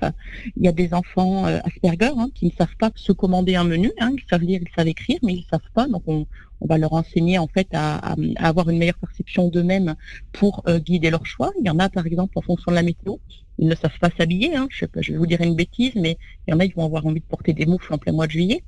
Il 0.57 0.65
y 0.65 0.69
a 0.69 0.73
des 0.73 0.95
enfants 0.95 1.47
euh, 1.47 1.59
Asperger 1.63 2.13
hein, 2.17 2.31
qui 2.35 2.47
ne 2.47 2.51
savent 2.51 2.77
pas 2.79 2.91
se 2.95 3.13
commander 3.13 3.55
un 3.55 3.65
menu, 3.65 3.93
hein, 4.01 4.13
ils 4.17 4.25
savent 4.31 4.41
lire, 4.41 4.61
ils 4.63 4.75
savent 4.75 4.89
écrire, 4.89 5.19
mais 5.23 5.35
ils 5.35 5.41
ne 5.41 5.51
savent 5.51 5.71
pas. 5.75 5.87
Donc 5.89 6.05
on, 6.07 6.27
va 6.63 6.79
leur 6.79 6.95
enseigner 6.95 7.37
en 7.37 7.49
fait 7.49 7.69
à, 7.75 8.15
avoir 8.37 8.71
une 8.71 8.79
meilleure 8.79 8.99
perception 8.99 9.49
d'eux-mêmes 9.49 9.95
pour 10.33 10.63
euh, 10.67 10.79
guider 10.79 11.11
leur 11.11 11.27
choix. 11.27 11.53
Il 11.61 11.67
y 11.67 11.71
en 11.71 11.79
a 11.79 11.91
par 11.91 12.07
exemple 12.07 12.33
en 12.39 12.41
fonction 12.41 12.73
de 12.73 12.77
la 12.77 12.83
météo, 12.83 13.17
ils 13.59 13.69
ne 13.69 13.75
savent 13.75 13.99
pas 14.01 14.11
s'habiller. 14.17 14.57
Hein. 14.57 14.69
Je, 14.71 14.85
je, 15.01 15.13
vais 15.13 15.19
vous 15.19 15.27
dire 15.27 15.41
une 15.41 15.55
bêtise, 15.55 15.95
mais 15.95 16.19
il 16.47 16.51
y 16.51 16.55
en 16.55 16.61
a, 16.61 16.65
ils 16.65 16.75
vont 16.75 16.85
avoir 16.85 17.07
envie 17.07 17.21
de 17.21 17.25
porter 17.25 17.53
des 17.53 17.67
moufles 17.67 17.93
en 17.93 17.99
plein 17.99 18.13
mois 18.13 18.27
de 18.27 18.33
juillet. 18.33 18.63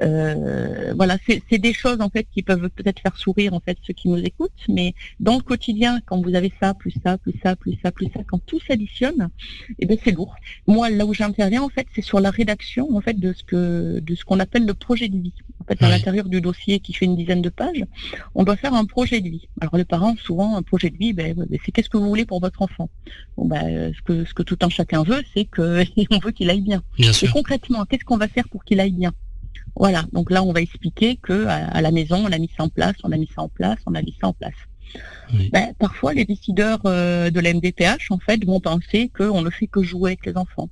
Euh, 0.00 0.94
voilà, 0.96 1.16
c'est 1.26 1.58
des 1.58 1.72
choses 1.72 2.00
en 2.00 2.08
fait 2.08 2.26
qui 2.32 2.42
peuvent 2.42 2.70
peut-être 2.70 3.00
faire 3.00 3.16
sourire 3.16 3.54
en 3.54 3.60
fait 3.60 3.76
ceux 3.82 3.92
qui 3.92 4.08
nous 4.08 4.18
écoutent, 4.18 4.52
mais 4.68 4.94
dans 5.20 5.36
le 5.36 5.42
quotidien, 5.42 6.00
quand 6.06 6.20
vous 6.20 6.34
avez 6.34 6.52
ça, 6.60 6.74
plus 6.74 6.94
ça, 7.04 7.18
plus 7.18 7.34
ça, 7.42 7.56
plus 7.56 7.78
ça, 7.82 7.92
plus 7.92 8.06
ça, 8.14 8.20
quand 8.26 8.38
tout 8.46 8.60
s'additionne, 8.60 9.28
eh 9.78 9.86
ben 9.86 9.98
c'est 10.02 10.12
lourd. 10.12 10.34
Moi, 10.66 10.90
là 10.90 11.04
où 11.04 11.14
j'interviens 11.14 11.62
en 11.62 11.68
fait, 11.68 11.86
c'est 11.94 12.02
sur 12.02 12.20
la 12.20 12.30
rédaction 12.30 12.96
en 12.96 13.00
fait 13.00 13.18
de 13.18 13.32
ce 13.32 13.42
que 13.42 14.00
de 14.00 14.14
ce 14.14 14.24
qu'on 14.24 14.40
appelle 14.40 14.66
le 14.66 14.74
projet 14.74 15.08
de 15.08 15.18
vie. 15.18 15.34
En 15.60 15.64
fait, 15.64 15.80
à 15.84 15.88
l'intérieur 15.88 16.28
du 16.28 16.40
dossier 16.40 16.80
qui 16.80 16.92
fait 16.92 17.04
une 17.04 17.14
dizaine 17.14 17.40
de 17.40 17.48
pages, 17.48 17.84
on 18.34 18.42
doit 18.42 18.56
faire 18.56 18.74
un 18.74 18.84
projet 18.84 19.20
de 19.20 19.28
vie. 19.28 19.48
Alors 19.60 19.76
les 19.76 19.84
parents, 19.84 20.16
souvent, 20.16 20.56
un 20.56 20.62
projet 20.62 20.90
de 20.90 20.96
vie, 20.96 21.12
ben, 21.12 21.46
c'est 21.64 21.70
qu'est-ce 21.70 21.88
que 21.88 21.98
vous 21.98 22.08
voulez 22.08 22.24
pour 22.24 22.40
votre 22.40 22.62
enfant? 22.62 22.90
Bon, 23.36 23.46
ben, 23.46 23.92
ce 23.94 24.02
que 24.02 24.11
ce 24.26 24.34
que 24.34 24.42
tout 24.42 24.58
un 24.62 24.68
chacun 24.68 25.02
veut, 25.02 25.22
c'est 25.34 25.44
qu'on 25.44 26.18
veut 26.24 26.30
qu'il 26.32 26.50
aille 26.50 26.60
bien. 26.60 26.82
bien 26.98 27.12
Et 27.22 27.28
concrètement, 27.28 27.84
qu'est-ce 27.84 28.04
qu'on 28.04 28.18
va 28.18 28.28
faire 28.28 28.48
pour 28.48 28.64
qu'il 28.64 28.80
aille 28.80 28.92
bien? 28.92 29.12
Voilà, 29.74 30.04
donc 30.12 30.30
là, 30.30 30.42
on 30.42 30.52
va 30.52 30.60
expliquer 30.60 31.16
que 31.16 31.46
à, 31.46 31.80
la 31.80 31.90
maison, 31.90 32.24
on 32.26 32.32
a 32.32 32.38
mis 32.38 32.50
ça 32.56 32.64
en 32.64 32.68
place, 32.68 32.94
on 33.04 33.12
a 33.12 33.16
mis 33.16 33.28
ça 33.34 33.42
en 33.42 33.48
place, 33.48 33.78
on 33.86 33.94
a 33.94 34.02
mis 34.02 34.14
ça 34.20 34.28
en 34.28 34.32
place. 34.32 34.54
Ben, 35.52 35.72
parfois, 35.78 36.12
les 36.12 36.26
décideurs 36.26 36.80
euh, 36.84 37.30
de 37.30 37.40
la 37.40 37.54
MDPH, 37.54 38.10
en 38.10 38.18
fait, 38.18 38.44
vont 38.44 38.60
penser 38.60 39.10
qu'on 39.16 39.40
ne 39.40 39.48
fait 39.48 39.66
que 39.66 39.82
jouer 39.82 40.10
avec 40.10 40.26
les 40.26 40.36
enfants. 40.36 40.68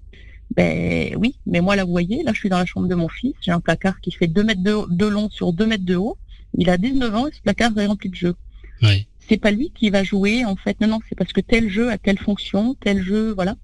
Ben 0.54 1.14
oui, 1.16 1.36
mais 1.46 1.60
moi, 1.60 1.76
là, 1.76 1.84
vous 1.84 1.92
voyez, 1.92 2.22
là, 2.22 2.32
je 2.34 2.40
suis 2.40 2.50
dans 2.50 2.58
la 2.58 2.66
chambre 2.66 2.88
de 2.88 2.94
mon 2.94 3.08
fils, 3.08 3.34
j'ai 3.40 3.52
un 3.52 3.60
placard 3.60 3.98
qui 4.00 4.10
fait 4.10 4.26
2 4.26 4.44
mètres 4.44 4.62
de, 4.62 5.06
long 5.06 5.30
sur 5.30 5.54
2 5.54 5.64
mètres 5.64 5.86
de 5.86 5.96
haut. 5.96 6.18
Il 6.58 6.68
a 6.68 6.76
19 6.76 7.14
ans 7.14 7.26
et 7.28 7.32
ce 7.32 7.40
placard 7.40 7.76
est 7.78 7.86
rempli 7.86 8.10
de 8.10 8.16
jeux. 8.16 8.34
Oui 8.82 9.06
c'est 9.30 9.40
pas 9.40 9.52
lui 9.52 9.70
qui 9.72 9.90
va 9.90 10.02
jouer 10.02 10.44
en 10.44 10.56
fait. 10.56 10.80
Non, 10.80 10.88
non, 10.88 10.98
c'est 11.08 11.14
parce 11.14 11.32
que 11.32 11.40
tel 11.40 11.70
jeu 11.70 11.88
a 11.90 11.98
telle 11.98 12.18
fonction, 12.18 12.74
tel 12.74 13.00
jeu, 13.00 13.32
voilà. 13.32 13.54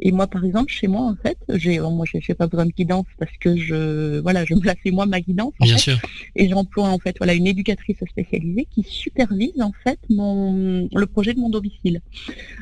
Et 0.00 0.10
moi, 0.10 0.26
par 0.26 0.44
exemple, 0.44 0.70
chez 0.72 0.88
moi, 0.88 1.02
en 1.02 1.14
fait, 1.14 1.38
j'ai, 1.48 1.78
moi, 1.78 2.04
j'ai 2.12 2.34
pas 2.34 2.48
besoin 2.48 2.66
de 2.66 2.72
guidance 2.72 3.06
parce 3.18 3.30
que 3.40 3.56
je, 3.56 4.18
voilà, 4.18 4.44
je 4.44 4.54
me 4.54 4.60
place 4.60 4.76
moi 4.86 5.06
ma 5.06 5.20
guidance. 5.20 5.52
Bien 5.60 5.78
sûr. 5.78 5.96
Et 6.34 6.48
j'emploie 6.48 6.88
en 6.88 6.98
fait, 6.98 7.16
voilà, 7.18 7.34
une 7.34 7.46
éducatrice 7.46 7.98
spécialisée 8.10 8.66
qui 8.68 8.82
supervise 8.82 9.60
en 9.60 9.72
fait 9.84 10.00
mon, 10.10 10.88
le 10.92 11.06
projet 11.06 11.34
de 11.34 11.38
mon 11.38 11.50
domicile. 11.50 12.00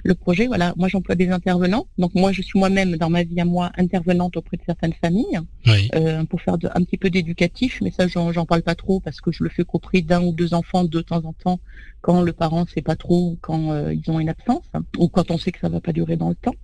Le 0.05 0.15
projet, 0.15 0.47
voilà, 0.47 0.75
moi 0.77 0.89
j'emploie 0.89 1.15
des 1.15 1.31
intervenants. 1.31 1.87
Donc 1.97 2.15
moi, 2.15 2.31
je 2.33 2.43
suis 2.43 2.59
moi-même 2.59 2.97
dans 2.97 3.09
ma 3.09 3.23
vie 3.23 3.41
à 3.41 3.47
moi 3.47 3.73
intervenante 3.79 4.37
auprès 4.37 4.59
de 4.59 4.63
certaines 4.67 4.93
familles 4.93 5.41
euh, 5.95 6.25
pour 6.25 6.43
faire 6.43 6.57
un 6.75 6.85
petit 6.85 6.99
peu 6.99 7.09
d'éducatif, 7.09 7.81
mais 7.81 7.91
ça, 7.91 8.07
j'en 8.07 8.45
parle 8.45 8.63
pas 8.63 8.75
trop 8.75 9.01
parce 9.01 9.23
que 9.23 9.33
je 9.33 9.43
le 9.43 9.49
fais 9.49 9.65
qu'auprès 9.65 10.03
d'un 10.03 10.23
ou 10.23 10.33
deux 10.33 10.53
enfants 10.53 10.85
de 10.85 11.01
temps 11.01 11.25
en 11.25 11.33
temps 11.33 11.59
quand 12.03 12.23
le 12.23 12.33
parent 12.33 12.50
sait 12.67 12.83
pas 12.83 12.97
trop, 12.97 13.37
quand 13.41 13.73
euh, 13.73 13.95
ils 13.95 14.11
ont 14.11 14.21
une 14.21 14.29
absence, 14.29 14.65
ou 14.99 15.09
quand 15.09 15.31
on 15.31 15.39
sait 15.39 15.53
que 15.53 15.61
ça 15.61 15.69
va 15.69 15.81
pas 15.81 15.93
durer 15.93 16.17
dans 16.17 16.29
le 16.29 16.35
temps. 16.35 16.55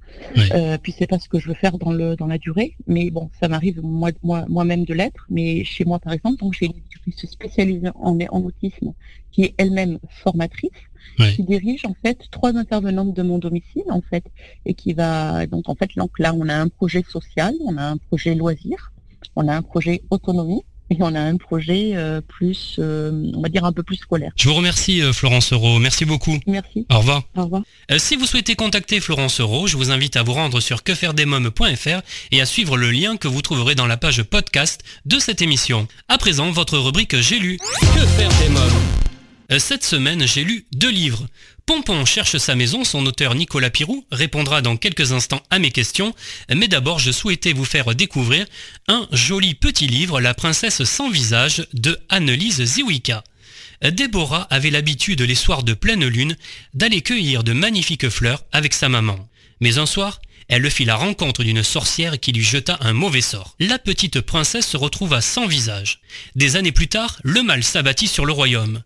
Euh, 0.52 0.78
puis 0.82 0.94
c'est 0.96 1.06
pas 1.06 1.18
ce 1.18 1.28
que 1.28 1.38
je 1.38 1.48
veux 1.48 1.54
faire 1.54 1.78
dans 1.78 1.92
le 1.92 2.16
dans 2.16 2.26
la 2.26 2.38
durée. 2.38 2.76
Mais 2.86 3.10
bon, 3.10 3.30
ça 3.40 3.48
m'arrive 3.48 3.80
moi 3.82 4.10
moi 4.22 4.44
moi-même 4.48 4.84
de 4.84 4.94
l'être. 4.94 5.26
Mais 5.30 5.64
chez 5.64 5.84
moi 5.84 5.98
par 5.98 6.12
exemple, 6.12 6.38
donc 6.38 6.54
j'ai 6.54 6.66
une 6.66 6.76
éducatrice 6.76 7.26
spécialisée 7.26 7.88
en, 7.94 8.18
en 8.30 8.40
autisme 8.42 8.92
qui 9.30 9.42
est 9.44 9.54
elle-même 9.58 9.98
formatrice. 10.08 10.70
qui 11.34 11.44
dirige 11.44 11.84
en 11.84 11.94
fait 12.02 12.18
trois 12.30 12.56
intervenantes 12.56 13.14
de 13.14 13.22
mon 13.22 13.38
domicile 13.38 13.84
en 13.90 14.00
fait 14.00 14.24
et 14.64 14.74
qui 14.74 14.92
va 14.92 15.46
donc 15.46 15.68
en 15.68 15.74
fait 15.74 15.90
donc 15.96 16.18
là 16.18 16.34
on 16.34 16.48
a 16.48 16.54
un 16.54 16.68
projet 16.68 17.04
social, 17.08 17.54
on 17.64 17.76
a 17.76 17.84
un 17.84 17.96
projet 17.96 18.34
loisir, 18.34 18.92
on 19.36 19.46
a 19.46 19.54
un 19.54 19.62
projet 19.62 20.02
autonomie 20.10 20.62
et 20.90 20.96
on 21.00 21.14
a 21.14 21.20
un 21.20 21.36
projet 21.36 21.92
euh, 21.94 22.20
plus, 22.20 22.76
euh, 22.78 23.30
on 23.34 23.40
va 23.40 23.48
dire 23.48 23.64
un 23.64 23.72
peu 23.72 23.82
plus 23.82 23.96
scolaire. 23.96 24.32
Je 24.36 24.48
vous 24.48 24.54
remercie 24.54 25.02
euh, 25.02 25.12
Florence 25.12 25.52
Euro, 25.52 25.78
merci 25.78 26.04
beaucoup. 26.04 26.38
Merci. 26.46 26.86
Au 26.90 26.98
revoir. 26.98 27.22
Au 27.36 27.44
revoir. 27.44 27.62
si 27.98 28.16
vous 28.16 28.26
souhaitez 28.26 28.54
contacter 28.54 29.00
Florence 29.00 29.40
Euro, 29.40 29.66
je 29.66 29.76
vous 29.76 29.90
invite 29.90 30.16
à 30.16 30.22
vous 30.22 30.32
rendre 30.32 30.60
sur 30.60 30.82
quefairedesmoms.fr 30.82 32.02
et 32.32 32.40
à 32.40 32.46
suivre 32.46 32.76
le 32.76 32.90
lien 32.90 33.16
que 33.16 33.28
vous 33.28 33.42
trouverez 33.42 33.74
dans 33.74 33.86
la 33.86 33.96
page 33.96 34.22
podcast 34.22 34.82
de 35.04 35.18
cette 35.18 35.42
émission. 35.42 35.88
À 36.08 36.18
présent, 36.18 36.50
votre 36.50 36.78
rubrique 36.78 37.20
J'ai 37.20 37.38
lu. 37.38 37.58
Que 37.58 38.06
faire 38.06 38.30
des 38.40 38.48
mômes? 38.48 39.60
Cette 39.60 39.84
semaine, 39.84 40.26
j'ai 40.26 40.42
lu 40.42 40.66
deux 40.74 40.90
livres. 40.90 41.26
Pompon 41.66 42.04
cherche 42.04 42.36
sa 42.36 42.54
maison, 42.54 42.84
son 42.84 43.04
auteur 43.06 43.34
Nicolas 43.34 43.70
Pirou 43.70 44.06
répondra 44.12 44.62
dans 44.62 44.76
quelques 44.76 45.10
instants 45.10 45.42
à 45.50 45.58
mes 45.58 45.72
questions, 45.72 46.14
mais 46.54 46.68
d'abord 46.68 47.00
je 47.00 47.10
souhaitais 47.10 47.52
vous 47.52 47.64
faire 47.64 47.92
découvrir 47.96 48.46
un 48.86 49.08
joli 49.10 49.56
petit 49.56 49.88
livre, 49.88 50.20
La 50.20 50.32
princesse 50.32 50.84
sans 50.84 51.10
visage 51.10 51.66
de 51.72 51.98
Annelise 52.08 52.62
Ziwika. 52.62 53.24
Déborah 53.82 54.46
avait 54.48 54.70
l'habitude 54.70 55.22
les 55.22 55.34
soirs 55.34 55.64
de 55.64 55.74
pleine 55.74 56.06
lune 56.06 56.36
d'aller 56.72 57.02
cueillir 57.02 57.42
de 57.42 57.52
magnifiques 57.52 58.10
fleurs 58.10 58.44
avec 58.52 58.72
sa 58.72 58.88
maman. 58.88 59.28
Mais 59.60 59.78
un 59.78 59.86
soir, 59.86 60.20
elle 60.46 60.70
fit 60.70 60.84
la 60.84 60.94
rencontre 60.94 61.42
d'une 61.42 61.64
sorcière 61.64 62.20
qui 62.20 62.30
lui 62.30 62.44
jeta 62.44 62.78
un 62.80 62.92
mauvais 62.92 63.20
sort. 63.20 63.56
La 63.58 63.80
petite 63.80 64.20
princesse 64.20 64.68
se 64.68 64.76
retrouva 64.76 65.20
sans 65.20 65.48
visage. 65.48 65.98
Des 66.36 66.54
années 66.54 66.70
plus 66.70 66.86
tard, 66.86 67.18
le 67.24 67.42
mal 67.42 67.64
s'abattit 67.64 68.06
sur 68.06 68.24
le 68.24 68.32
royaume 68.32 68.84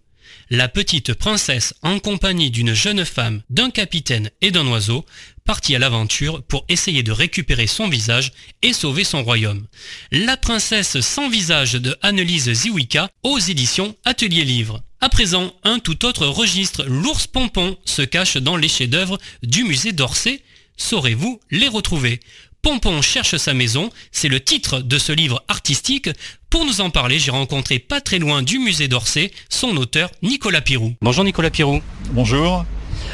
la 0.51 0.69
petite 0.69 1.15
princesse, 1.15 1.75
en 1.83 2.01
compagnie 2.01 2.51
d'une 2.51 2.75
jeune 2.75 3.05
femme, 3.05 3.43
d'un 3.51 3.71
capitaine 3.71 4.31
et 4.41 4.51
d'un 4.51 4.67
oiseau, 4.67 5.07
partit 5.45 5.77
à 5.77 5.79
l'aventure 5.79 6.43
pour 6.43 6.65
essayer 6.69 7.05
de 7.05 7.13
récupérer 7.13 7.69
son 7.69 7.89
visage 7.89 8.33
et 8.63 8.73
sauver 8.73 9.05
son 9.05 9.23
royaume. 9.23 9.67
La 10.11 10.37
princesse 10.37 11.01
sans 11.01 11.29
visage 11.29 11.75
de 11.75 11.97
Annelise 12.03 12.53
Ziwika 12.53 13.09
aux 13.23 13.39
éditions 13.39 13.97
Atelier 14.05 14.45
Livre. 14.45 14.83
À 15.01 15.09
présent, 15.09 15.55
un 15.63 15.79
tout 15.79 16.05
autre 16.05 16.27
registre, 16.27 16.85
l'ours 16.85 17.29
pompon 17.29 17.79
se 17.85 18.03
cache 18.03 18.37
dans 18.37 18.57
les 18.57 18.69
chefs-d'œuvre 18.69 19.19
du 19.45 19.63
musée 19.63 19.93
d'Orsay. 19.93 20.43
Saurez-vous 20.77 21.41
les 21.51 21.69
retrouver? 21.69 22.21
Pompon 22.63 23.01
cherche 23.01 23.37
sa 23.37 23.55
maison, 23.55 23.91
c'est 24.13 24.29
le 24.29 24.41
titre 24.41 24.81
de 24.81 24.99
ce 24.99 25.13
livre 25.13 25.43
artistique. 25.49 26.11
Pour 26.51 26.67
nous 26.67 26.81
en 26.81 26.91
parler, 26.91 27.19
j'ai 27.19 27.31
rencontré 27.31 27.79
pas 27.79 28.01
très 28.01 28.19
loin 28.19 28.43
du 28.43 28.59
musée 28.59 28.89
d'Orsay 28.89 29.31
son 29.49 29.77
auteur 29.77 30.11
Nicolas 30.23 30.61
Pirou. 30.61 30.95
Bonjour 31.01 31.25
Nicolas 31.25 31.51
Pirou. 31.51 31.81
Bonjour. 32.13 32.65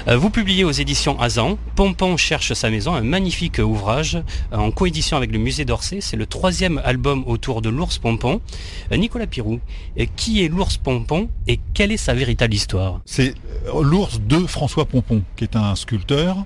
Euh, 0.09 0.17
vous 0.17 0.31
publiez 0.31 0.65
aux 0.65 0.71
éditions 0.71 1.19
Azan 1.21 1.59
Pompon 1.75 2.17
cherche 2.17 2.53
sa 2.53 2.71
maison, 2.71 2.95
un 2.95 3.03
magnifique 3.03 3.59
ouvrage 3.59 4.17
euh, 4.53 4.57
en 4.57 4.71
coédition 4.71 5.17
avec 5.17 5.33
le 5.33 5.39
musée 5.39 5.65
d'Orsay. 5.65 6.01
C'est 6.01 6.17
le 6.17 6.27
troisième 6.27 6.81
album 6.85 7.25
autour 7.27 7.63
de 7.63 7.69
l'ours 7.69 7.99
Pompon. 7.99 8.41
Euh, 8.93 8.97
Nicolas 8.97 9.27
Pirou, 9.27 9.61
qui 10.17 10.45
est 10.45 10.49
l'ours 10.49 10.77
Pompon 10.77 11.29
et 11.47 11.59
quelle 11.75 11.93
est 11.93 11.97
sa 11.97 12.15
véritable 12.15 12.55
histoire? 12.55 13.01
C'est 13.05 13.35
l'ours 13.83 14.21
de 14.21 14.47
François 14.47 14.85
Pompon, 14.85 15.23
qui 15.37 15.45
est 15.45 15.57
un 15.57 15.75
sculpteur 15.75 16.37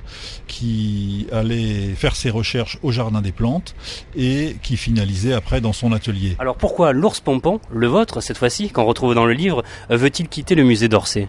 qui 0.47 1.27
allait 1.33 1.95
faire 1.95 2.17
ses 2.17 2.31
recherches 2.31 2.79
au 2.83 2.93
Jardin 2.93 3.21
des 3.21 3.33
Plantes 3.33 3.75
et 4.17 4.57
qui 4.63 4.77
finalisait 4.77 5.33
après 5.33 5.61
dans 5.61 5.73
son 5.73 5.93
atelier. 5.93 6.37
Alors 6.39 6.57
pourquoi 6.57 6.93
l'ours 6.93 7.21
Pompon, 7.21 7.61
le 7.71 7.87
vôtre 7.87 8.21
cette 8.21 8.39
fois-ci, 8.39 8.71
qu'on 8.71 8.85
retrouve 8.85 9.15
dans 9.15 9.27
le 9.27 9.33
livre, 9.33 9.63
veut-il 9.91 10.29
quitter 10.29 10.55
le 10.55 10.65
musée 10.65 10.89
d'Orsay? 10.89 11.27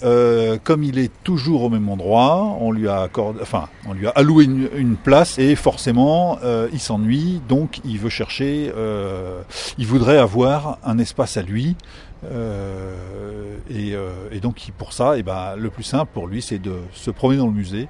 Comme 0.64 0.84
il 0.84 0.98
est 0.98 1.12
toujours 1.24 1.64
au 1.64 1.70
même 1.70 1.90
endroit, 1.90 2.11
on 2.16 2.72
lui 2.72 2.88
a 2.88 3.10
enfin, 3.42 3.70
on 3.88 3.94
lui 3.94 4.08
a 4.08 4.12
alloué 4.12 4.46
une, 4.46 4.96
place 4.96 5.40
et 5.40 5.56
forcément, 5.56 6.38
euh, 6.44 6.68
il 6.74 6.80
s'ennuie, 6.80 7.42
donc 7.48 7.80
il 7.86 7.98
veut 7.98 8.10
chercher, 8.10 8.72
euh, 8.76 9.42
il 9.78 9.88
voudrait 9.88 10.18
avoir 10.18 10.80
un 10.84 10.98
espace 10.98 11.38
à 11.38 11.42
lui. 11.42 11.76
Euh, 12.24 13.58
et, 13.70 14.40
donc 14.40 14.72
pour 14.78 14.94
ça, 14.94 15.16
et 15.16 15.20
eh 15.20 15.24
ben, 15.24 15.56
le 15.56 15.70
plus 15.70 15.84
simple 15.84 16.12
pour 16.14 16.28
lui, 16.28 16.42
c'est 16.42 16.60
de 16.60 16.76
se 16.94 17.10
promener 17.12 17.40
dans 17.40 17.48
le 17.48 17.54
musée 17.54 17.88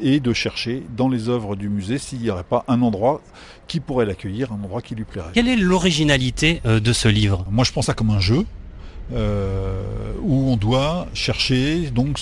et 0.00 0.20
de 0.20 0.32
chercher 0.32 0.82
dans 0.96 1.08
les 1.08 1.28
œuvres 1.28 1.56
du 1.56 1.68
musée 1.68 1.98
s'il 1.98 2.20
n'y 2.20 2.30
aurait 2.30 2.44
pas 2.44 2.64
un 2.68 2.82
endroit 2.82 3.20
qui 3.68 3.80
pourrait 3.80 4.06
l'accueillir, 4.06 4.52
un 4.52 4.56
endroit 4.56 4.82
qui 4.82 4.94
lui 4.94 5.04
plairait. 5.04 5.30
Quelle 5.32 5.48
est 5.48 5.56
l'originalité 5.56 6.60
de 6.64 6.92
ce 6.92 7.08
livre? 7.08 7.46
Moi 7.50 7.64
je 7.64 7.72
pense 7.72 7.86
ça 7.86 7.94
comme 7.94 8.10
un 8.10 8.20
jeu. 8.20 8.44
Euh, 9.12 9.82
où 10.22 10.52
on 10.52 10.56
doit 10.56 11.08
chercher 11.14 11.90
donc 11.90 12.20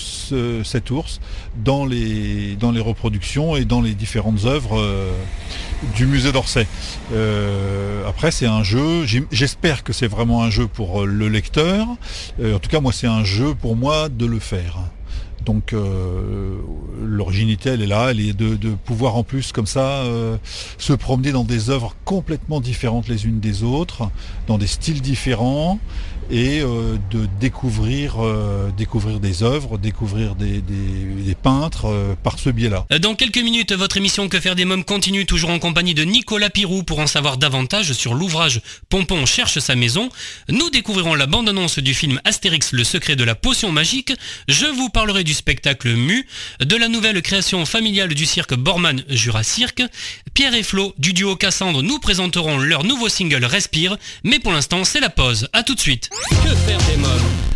cet 0.63 0.89
ours 0.89 1.19
dans 1.63 1.85
les, 1.85 2.55
dans 2.55 2.71
les 2.71 2.79
reproductions 2.79 3.55
et 3.55 3.65
dans 3.65 3.81
les 3.81 3.93
différentes 3.93 4.45
œuvres 4.45 4.79
euh, 4.79 5.11
du 5.95 6.07
musée 6.07 6.31
d'Orsay. 6.31 6.65
Euh, 7.13 8.07
après 8.07 8.31
c'est 8.31 8.47
un 8.47 8.63
jeu, 8.63 9.05
j'espère 9.31 9.83
que 9.83 9.93
c'est 9.93 10.07
vraiment 10.07 10.41
un 10.41 10.49
jeu 10.49 10.65
pour 10.65 11.05
le 11.05 11.27
lecteur. 11.27 11.87
en 12.41 12.59
tout 12.59 12.69
cas 12.69 12.79
moi 12.79 12.91
c'est 12.91 13.07
un 13.07 13.23
jeu 13.23 13.53
pour 13.53 13.75
moi 13.75 14.09
de 14.09 14.25
le 14.25 14.39
faire. 14.39 14.79
Donc 15.45 15.75
l'originalité 17.01 17.69
elle 17.71 17.81
est 17.81 17.87
là, 17.87 18.07
elle 18.11 18.19
est 18.19 18.33
de, 18.33 18.55
de 18.55 18.69
pouvoir 18.71 19.15
en 19.15 19.23
plus 19.23 19.51
comme 19.51 19.67
ça 19.67 20.03
se 20.77 20.93
promener 20.93 21.31
dans 21.31 21.43
des 21.43 21.69
œuvres 21.69 21.95
complètement 22.05 22.61
différentes 22.61 23.07
les 23.07 23.25
unes 23.25 23.39
des 23.39 23.63
autres, 23.63 24.09
dans 24.47 24.57
des 24.57 24.67
styles 24.67 25.01
différents 25.01 25.79
et 26.29 26.61
euh, 26.61 26.97
de 27.11 27.27
découvrir, 27.39 28.23
euh, 28.23 28.69
découvrir 28.77 29.19
des 29.19 29.41
œuvres, 29.43 29.77
découvrir 29.77 30.35
des, 30.35 30.61
peintres 31.41 31.85
euh, 31.85 32.15
par 32.21 32.37
ce 32.37 32.49
biais-là. 32.49 32.85
Dans 32.99 33.15
quelques 33.15 33.37
minutes, 33.37 33.71
votre 33.71 33.97
émission 33.97 34.27
Que 34.29 34.39
faire 34.39 34.55
des 34.55 34.65
mômes 34.65 34.83
continue 34.83 35.25
toujours 35.25 35.49
en 35.49 35.59
compagnie 35.59 35.93
de 35.93 36.03
Nicolas 36.03 36.49
Pirou 36.49 36.83
pour 36.83 36.99
en 36.99 37.07
savoir 37.07 37.37
davantage 37.37 37.93
sur 37.93 38.13
l'ouvrage 38.13 38.61
Pompon 38.89 39.25
cherche 39.25 39.59
sa 39.59 39.75
maison. 39.75 40.09
Nous 40.49 40.69
découvrirons 40.69 41.15
la 41.15 41.25
bande-annonce 41.25 41.79
du 41.79 41.93
film 41.93 42.19
Astérix 42.25 42.73
le 42.73 42.83
secret 42.83 43.15
de 43.15 43.23
la 43.23 43.35
potion 43.35 43.71
magique. 43.71 44.13
Je 44.47 44.65
vous 44.65 44.89
parlerai 44.89 45.23
du 45.23 45.33
spectacle 45.33 45.89
Mu, 45.89 46.27
de 46.59 46.75
la 46.75 46.87
nouvelle 46.89 47.21
création 47.21 47.65
familiale 47.65 48.13
du 48.13 48.25
cirque 48.25 48.53
Borman 48.53 49.03
Jura 49.09 49.43
Cirque. 49.43 49.83
Pierre 50.33 50.53
et 50.53 50.63
Flo 50.63 50.93
du 50.97 51.13
duo 51.13 51.35
Cassandre 51.35 51.81
nous 51.81 51.99
présenteront 51.99 52.57
leur 52.57 52.83
nouveau 52.83 53.09
single 53.09 53.45
Respire, 53.45 53.97
mais 54.23 54.39
pour 54.39 54.51
l'instant 54.51 54.83
c'est 54.83 54.99
la 54.99 55.09
pause. 55.09 55.47
A 55.53 55.63
tout 55.63 55.75
de 55.75 55.79
suite. 55.79 56.09
Que 56.27 56.55
faire 56.55 56.79
des 56.79 56.97
mômes 56.97 57.09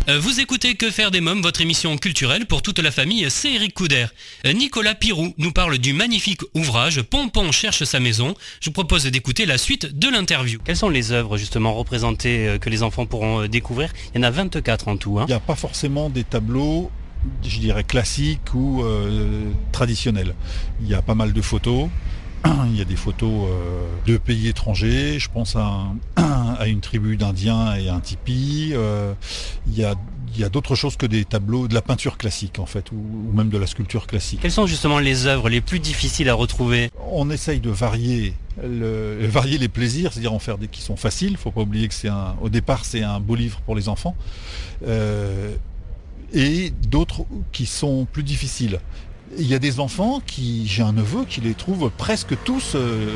euh, 0.08 0.18
Vous 0.18 0.40
écoutez 0.40 0.74
Que 0.74 0.90
faire 0.90 1.10
des 1.10 1.20
mômes, 1.20 1.42
votre 1.42 1.60
émission 1.60 1.96
culturelle 1.98 2.46
pour 2.46 2.62
toute 2.62 2.78
la 2.78 2.90
famille, 2.90 3.26
c'est 3.28 3.52
Eric 3.52 3.74
Couder. 3.74 4.06
Euh, 4.46 4.52
Nicolas 4.52 4.94
Pirou 4.94 5.34
nous 5.36 5.52
parle 5.52 5.78
du 5.78 5.92
magnifique 5.92 6.40
ouvrage 6.54 7.02
Pompon 7.02 7.52
cherche 7.52 7.84
sa 7.84 8.00
maison. 8.00 8.34
Je 8.60 8.66
vous 8.70 8.72
propose 8.72 9.04
d'écouter 9.04 9.44
la 9.44 9.58
suite 9.58 9.98
de 9.98 10.08
l'interview. 10.08 10.58
Quelles 10.64 10.76
sont 10.76 10.88
les 10.88 11.12
œuvres 11.12 11.36
justement 11.36 11.74
représentées 11.74 12.48
euh, 12.48 12.58
que 12.58 12.70
les 12.70 12.82
enfants 12.82 13.06
pourront 13.06 13.46
découvrir? 13.46 13.92
Il 14.14 14.18
y 14.18 14.20
en 14.20 14.26
a 14.26 14.30
24 14.30 14.88
en 14.88 14.96
tout. 14.96 15.18
Hein. 15.18 15.24
Il 15.28 15.32
n'y 15.32 15.36
a 15.36 15.40
pas 15.40 15.56
forcément 15.56 16.08
des 16.08 16.24
tableaux 16.24 16.90
je 17.42 17.58
dirais 17.58 17.84
classiques 17.84 18.52
ou 18.52 18.84
traditionnels. 19.72 20.34
Il 20.82 20.88
y 20.88 20.94
a 20.94 21.00
pas 21.00 21.14
mal 21.14 21.32
de 21.32 21.40
photos, 21.40 21.88
il 22.66 22.76
y 22.76 22.80
a 22.80 22.84
des 22.84 22.96
photos 22.96 23.48
de 24.06 24.16
pays 24.16 24.48
étrangers. 24.48 25.18
Je 25.18 25.30
pense 25.30 25.56
à, 25.56 25.86
à 26.16 26.66
une 26.66 26.80
tribu 26.80 27.16
d'Indiens 27.16 27.74
et 27.74 27.88
un 27.88 28.00
tipi. 28.00 28.74
il 29.66 29.74
y 29.74 29.84
a 29.84 29.94
il 30.34 30.40
y 30.40 30.44
a 30.44 30.48
d'autres 30.48 30.74
choses 30.74 30.96
que 30.96 31.06
des 31.06 31.24
tableaux, 31.24 31.68
de 31.68 31.74
la 31.74 31.82
peinture 31.82 32.18
classique 32.18 32.58
en 32.58 32.66
fait, 32.66 32.90
ou, 32.90 33.32
même 33.32 33.50
de 33.50 33.58
la 33.58 33.66
sculpture 33.66 34.06
classique. 34.06 34.40
Quelles 34.42 34.50
sont 34.50 34.66
justement 34.66 34.98
les 34.98 35.26
œuvres 35.26 35.48
les 35.48 35.60
plus 35.60 35.78
difficiles 35.78 36.28
à 36.28 36.34
retrouver? 36.34 36.90
On 37.10 37.30
essaye 37.30 37.60
de 37.60 37.70
varier, 37.70 38.34
varier 38.58 39.58
les 39.58 39.68
plaisirs, 39.68 40.12
c'est-à-dire 40.12 40.32
en 40.32 40.38
faire 40.38 40.58
des 40.58 40.68
qui 40.68 40.82
sont 40.82 40.96
faciles. 40.96 41.30
Il 41.30 41.32
ne 41.34 41.38
faut 41.38 41.50
pas 41.50 41.60
oublier 41.60 41.88
que 41.88 41.94
c'est 41.94 42.08
un, 42.08 42.34
au 42.40 42.48
départ 42.48 42.84
c'est 42.84 43.02
un 43.02 43.20
beau 43.20 43.36
livre 43.36 43.60
pour 43.60 43.76
les 43.76 43.88
enfants, 43.88 44.16
euh, 44.86 45.54
et 46.32 46.72
d'autres 46.88 47.24
qui 47.52 47.66
sont 47.66 48.06
plus 48.10 48.24
difficiles. 48.24 48.80
Il 49.38 49.46
y 49.46 49.54
a 49.54 49.58
des 49.58 49.80
enfants 49.80 50.20
qui, 50.24 50.66
j'ai 50.66 50.82
un 50.82 50.92
neveu 50.92 51.24
qui 51.24 51.40
les 51.40 51.54
trouve 51.54 51.90
presque 51.96 52.36
tous 52.44 52.74
euh, 52.74 53.08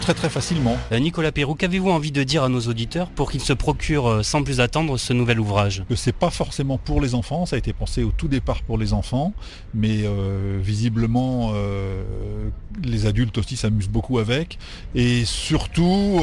très 0.00 0.14
très 0.14 0.30
facilement. 0.30 0.76
Euh, 0.90 0.98
Nicolas 0.98 1.32
Perrou, 1.32 1.54
qu'avez-vous 1.54 1.90
envie 1.90 2.12
de 2.12 2.22
dire 2.22 2.42
à 2.42 2.48
nos 2.48 2.60
auditeurs 2.60 3.08
pour 3.10 3.30
qu'ils 3.30 3.42
se 3.42 3.52
procurent 3.52 4.08
euh, 4.08 4.22
sans 4.22 4.42
plus 4.42 4.60
attendre 4.60 4.96
ce 4.96 5.12
nouvel 5.12 5.38
ouvrage? 5.38 5.84
Que 5.88 5.96
c'est 5.96 6.14
pas 6.14 6.30
forcément 6.30 6.78
pour 6.78 7.00
les 7.00 7.14
enfants, 7.14 7.46
ça 7.46 7.56
a 7.56 7.58
été 7.58 7.72
pensé 7.72 8.02
au 8.02 8.10
tout 8.10 8.26
départ 8.26 8.62
pour 8.62 8.78
les 8.78 8.92
enfants, 8.92 9.32
mais 9.74 10.04
visiblement 10.60 11.52
les 12.82 13.06
adultes 13.06 13.36
aussi 13.38 13.56
s'amusent 13.56 13.88
beaucoup 13.88 14.18
avec. 14.18 14.58
Et 14.94 15.24
surtout, 15.24 16.20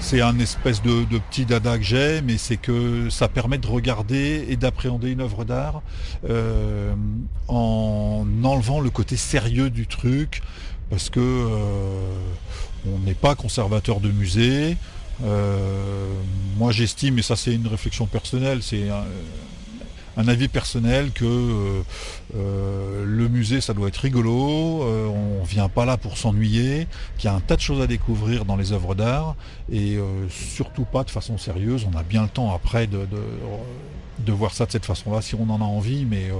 c'est 0.00 0.20
un 0.20 0.38
espèce 0.38 0.82
de, 0.82 1.04
de, 1.04 1.18
petit 1.18 1.44
dada 1.44 1.78
que 1.78 1.84
j'ai, 1.84 2.22
mais 2.22 2.38
c'est 2.38 2.56
que 2.56 3.08
ça 3.10 3.28
permet 3.28 3.58
de 3.58 3.66
regarder 3.66 4.46
et 4.48 4.56
d'appréhender 4.56 5.10
une 5.10 5.20
œuvre 5.20 5.44
d'art 5.44 5.82
en 7.48 8.24
enlevant 8.44 8.80
le 8.80 8.90
côté 8.90 9.16
sérieux 9.16 9.70
du 9.70 9.86
truc, 9.86 10.42
parce 10.90 11.10
que 11.10 11.20
euh, 11.20 12.14
on 12.86 12.98
n'est 13.00 13.14
pas 13.14 13.34
conservateur 13.34 14.00
de 14.00 14.10
musée. 14.10 14.76
Euh, 15.24 16.12
moi 16.56 16.72
j'estime, 16.72 17.18
et 17.18 17.22
ça 17.22 17.36
c'est 17.36 17.54
une 17.54 17.66
réflexion 17.66 18.06
personnelle, 18.06 18.62
c'est 18.62 18.88
un, 20.16 20.28
avis 20.28 20.48
personnel 20.48 21.10
que 21.12 21.82
euh, 22.36 23.04
le 23.06 23.28
musée 23.28 23.60
ça 23.60 23.72
doit 23.72 23.88
être 23.88 23.98
rigolo, 23.98 24.34
on 24.34 25.44
vient 25.44 25.68
pas 25.68 25.84
là 25.84 25.96
pour 25.96 26.18
s'ennuyer, 26.18 26.86
qu'il 27.18 27.30
y 27.30 27.32
a 27.32 27.36
un 27.36 27.40
tas 27.40 27.56
de 27.56 27.60
choses 27.60 27.80
à 27.80 27.86
découvrir 27.86 28.44
dans 28.44 28.56
les 28.56 28.72
œuvres 28.72 28.94
d'art, 28.94 29.36
et 29.70 29.98
surtout 30.28 30.84
pas 30.84 31.04
de 31.04 31.10
façon 31.10 31.38
sérieuse, 31.38 31.86
on 31.90 31.96
a 31.96 32.02
bien 32.02 32.22
le 32.22 32.28
temps 32.28 32.52
après 32.54 32.86
de 32.86 33.06
de 33.06 33.22
voir 34.30 34.54
ça 34.54 34.66
de 34.66 34.70
cette 34.70 34.86
façon-là 34.86 35.22
si 35.22 35.34
on 35.34 35.50
en 35.50 35.60
a 35.60 35.64
envie, 35.64 36.04
mais 36.04 36.30
euh, 36.30 36.34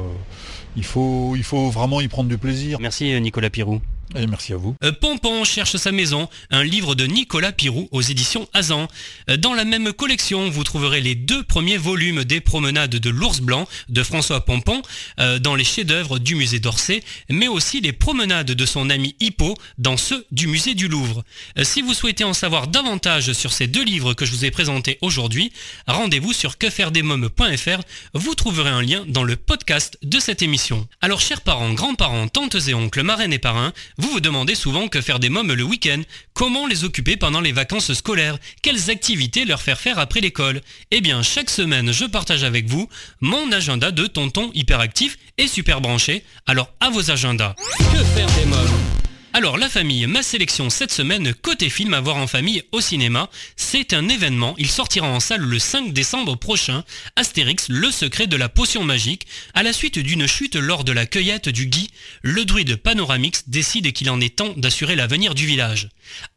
il, 0.76 0.84
faut, 0.84 1.34
il 1.34 1.42
faut 1.42 1.70
vraiment 1.70 2.00
y 2.00 2.06
prendre 2.06 2.28
du 2.28 2.38
plaisir. 2.38 2.78
Merci 2.80 3.20
Nicolas 3.20 3.50
Pirou. 3.50 3.80
Merci 4.14 4.52
à 4.52 4.56
vous. 4.56 4.76
Euh, 4.84 4.92
Pompon 4.92 5.44
cherche 5.44 5.76
sa 5.76 5.92
maison, 5.92 6.28
un 6.50 6.64
livre 6.64 6.94
de 6.94 7.06
Nicolas 7.06 7.52
Pirou 7.52 7.88
aux 7.90 8.02
éditions 8.02 8.48
Azan. 8.52 8.88
Euh, 9.30 9.36
dans 9.36 9.54
la 9.54 9.64
même 9.64 9.92
collection, 9.92 10.50
vous 10.50 10.64
trouverez 10.64 11.00
les 11.00 11.14
deux 11.14 11.42
premiers 11.42 11.76
volumes 11.76 12.24
des 12.24 12.40
promenades 12.40 12.96
de 12.96 13.10
l'ours 13.10 13.40
blanc 13.40 13.66
de 13.88 14.02
François 14.02 14.44
Pompon 14.44 14.82
euh, 15.18 15.38
dans 15.38 15.54
les 15.54 15.64
chefs-d'œuvre 15.64 16.18
du 16.18 16.34
musée 16.34 16.60
d'Orsay, 16.60 17.02
mais 17.30 17.48
aussi 17.48 17.80
les 17.80 17.92
promenades 17.92 18.52
de 18.52 18.66
son 18.66 18.90
ami 18.90 19.16
Hippo 19.20 19.56
dans 19.78 19.96
ceux 19.96 20.26
du 20.30 20.46
musée 20.46 20.74
du 20.74 20.88
Louvre. 20.88 21.24
si 21.62 21.80
vous 21.82 21.94
souhaitez 21.94 22.24
en 22.24 22.34
savoir 22.34 22.66
davantage 22.66 23.32
sur 23.32 23.52
ces 23.52 23.66
deux 23.66 23.84
livres 23.84 24.14
que 24.14 24.26
je 24.26 24.32
vous 24.32 24.44
ai 24.44 24.50
présentés 24.50 24.98
aujourd'hui, 25.00 25.52
rendez-vous 25.86 26.32
sur 26.32 26.58
quefairedesmoms.fr. 26.58 27.80
Vous 28.14 28.34
trouverez 28.34 28.70
un 28.70 28.82
lien 28.82 29.04
dans 29.08 29.24
le 29.24 29.36
podcast 29.36 29.98
de 30.02 30.18
cette 30.20 30.42
émission. 30.42 30.86
Alors 31.00 31.20
chers 31.20 31.40
parents, 31.40 31.72
grands-parents, 31.72 32.28
tantes 32.28 32.56
et 32.68 32.74
oncles, 32.74 33.02
marraines 33.02 33.32
et 33.32 33.38
parrains, 33.38 33.72
vous 34.02 34.10
vous 34.10 34.20
demandez 34.20 34.56
souvent 34.56 34.88
que 34.88 35.00
faire 35.00 35.20
des 35.20 35.28
mômes 35.28 35.52
le 35.52 35.62
week-end, 35.62 36.02
comment 36.34 36.66
les 36.66 36.82
occuper 36.82 37.16
pendant 37.16 37.40
les 37.40 37.52
vacances 37.52 37.92
scolaires, 37.92 38.36
quelles 38.60 38.90
activités 38.90 39.44
leur 39.44 39.62
faire 39.62 39.78
faire 39.78 40.00
après 40.00 40.20
l'école? 40.20 40.60
Eh 40.90 41.00
bien, 41.00 41.22
chaque 41.22 41.50
semaine, 41.50 41.92
je 41.92 42.04
partage 42.04 42.42
avec 42.42 42.66
vous 42.66 42.88
mon 43.20 43.52
agenda 43.52 43.92
de 43.92 44.06
tonton 44.08 44.50
hyperactif 44.54 45.18
et 45.38 45.46
super 45.46 45.80
branché. 45.80 46.24
Alors, 46.46 46.68
à 46.80 46.90
vos 46.90 47.12
agendas. 47.12 47.54
Que 47.78 48.02
faire 48.02 48.26
des 48.32 48.46
mômes? 48.46 49.11
Alors 49.34 49.56
la 49.56 49.70
famille, 49.70 50.06
ma 50.06 50.22
sélection 50.22 50.68
cette 50.68 50.92
semaine 50.92 51.32
côté 51.32 51.70
film 51.70 51.94
à 51.94 52.00
voir 52.00 52.16
en 52.16 52.26
famille 52.26 52.62
au 52.70 52.82
cinéma, 52.82 53.30
c'est 53.56 53.94
un 53.94 54.08
événement, 54.08 54.54
il 54.58 54.68
sortira 54.68 55.08
en 55.08 55.20
salle 55.20 55.40
le 55.40 55.58
5 55.58 55.92
décembre 55.94 56.36
prochain, 56.36 56.84
Astérix, 57.16 57.68
le 57.70 57.90
secret 57.90 58.26
de 58.26 58.36
la 58.36 58.50
potion 58.50 58.84
magique, 58.84 59.26
à 59.54 59.62
la 59.62 59.72
suite 59.72 59.98
d'une 59.98 60.26
chute 60.26 60.56
lors 60.56 60.84
de 60.84 60.92
la 60.92 61.06
cueillette 61.06 61.48
du 61.48 61.66
Guy, 61.66 61.88
le 62.20 62.44
druide 62.44 62.76
Panoramix 62.76 63.44
décide 63.48 63.92
qu'il 63.92 64.10
en 64.10 64.20
est 64.20 64.36
temps 64.36 64.52
d'assurer 64.56 64.96
l'avenir 64.96 65.34
du 65.34 65.46
village. 65.46 65.88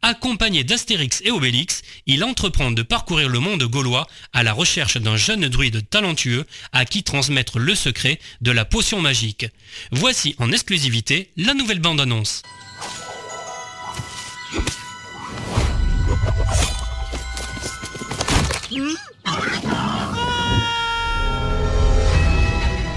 Accompagné 0.01 0.63
d'Astérix 0.63 1.21
et 1.25 1.31
Obélix, 1.31 1.81
il 2.05 2.23
entreprend 2.23 2.71
de 2.71 2.81
parcourir 2.81 3.27
le 3.27 3.39
monde 3.39 3.63
gaulois 3.63 4.07
à 4.31 4.43
la 4.43 4.53
recherche 4.53 4.97
d'un 4.97 5.17
jeune 5.17 5.49
druide 5.49 5.89
talentueux 5.89 6.45
à 6.71 6.85
qui 6.85 7.03
transmettre 7.03 7.59
le 7.59 7.75
secret 7.75 8.19
de 8.39 8.51
la 8.51 8.63
potion 8.63 9.01
magique. 9.01 9.47
Voici 9.91 10.35
en 10.37 10.51
exclusivité 10.53 11.29
la 11.35 11.53
nouvelle 11.53 11.79
bande-annonce. 11.79 12.41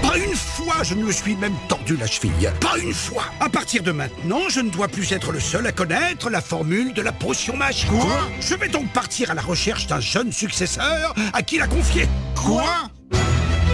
Pas 0.01 0.17
une 0.17 0.35
fois 0.35 0.83
je 0.83 0.93
ne 0.95 1.03
me 1.03 1.11
suis 1.11 1.35
même 1.35 1.55
tordu 1.67 1.97
la 1.97 2.07
cheville. 2.07 2.51
Pas 2.61 2.77
une 2.77 2.93
fois. 2.93 3.25
À 3.39 3.49
partir 3.49 3.83
de 3.83 3.91
maintenant, 3.91 4.49
je 4.49 4.59
ne 4.61 4.69
dois 4.69 4.87
plus 4.87 5.11
être 5.11 5.31
le 5.31 5.39
seul 5.39 5.67
à 5.67 5.71
connaître 5.71 6.29
la 6.29 6.41
formule 6.41 6.93
de 6.93 7.01
la 7.01 7.11
potion 7.11 7.55
magique. 7.55 7.89
Quoi 7.89 8.27
Je 8.39 8.55
vais 8.55 8.69
donc 8.69 8.87
partir 8.93 9.31
à 9.31 9.33
la 9.33 9.41
recherche 9.41 9.87
d'un 9.87 9.99
jeune 9.99 10.31
successeur 10.31 11.13
à 11.33 11.41
qui 11.41 11.57
la 11.57 11.67
confier. 11.67 12.07
Quoi 12.35 12.89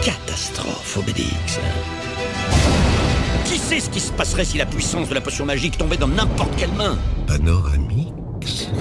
Catastrophe, 0.04 0.98
Obélix. 0.98 1.60
Qui 3.46 3.58
sait 3.58 3.80
ce 3.80 3.90
qui 3.90 4.00
se 4.00 4.12
passerait 4.12 4.46
si 4.46 4.58
la 4.58 4.66
puissance 4.66 5.08
de 5.10 5.14
la 5.14 5.22
potion 5.22 5.46
magique 5.46 5.78
tombait 5.78 5.98
dans 5.98 6.08
n'importe 6.08 6.56
quelle 6.58 6.72
main? 6.74 6.98
Panoramix. 7.28 8.70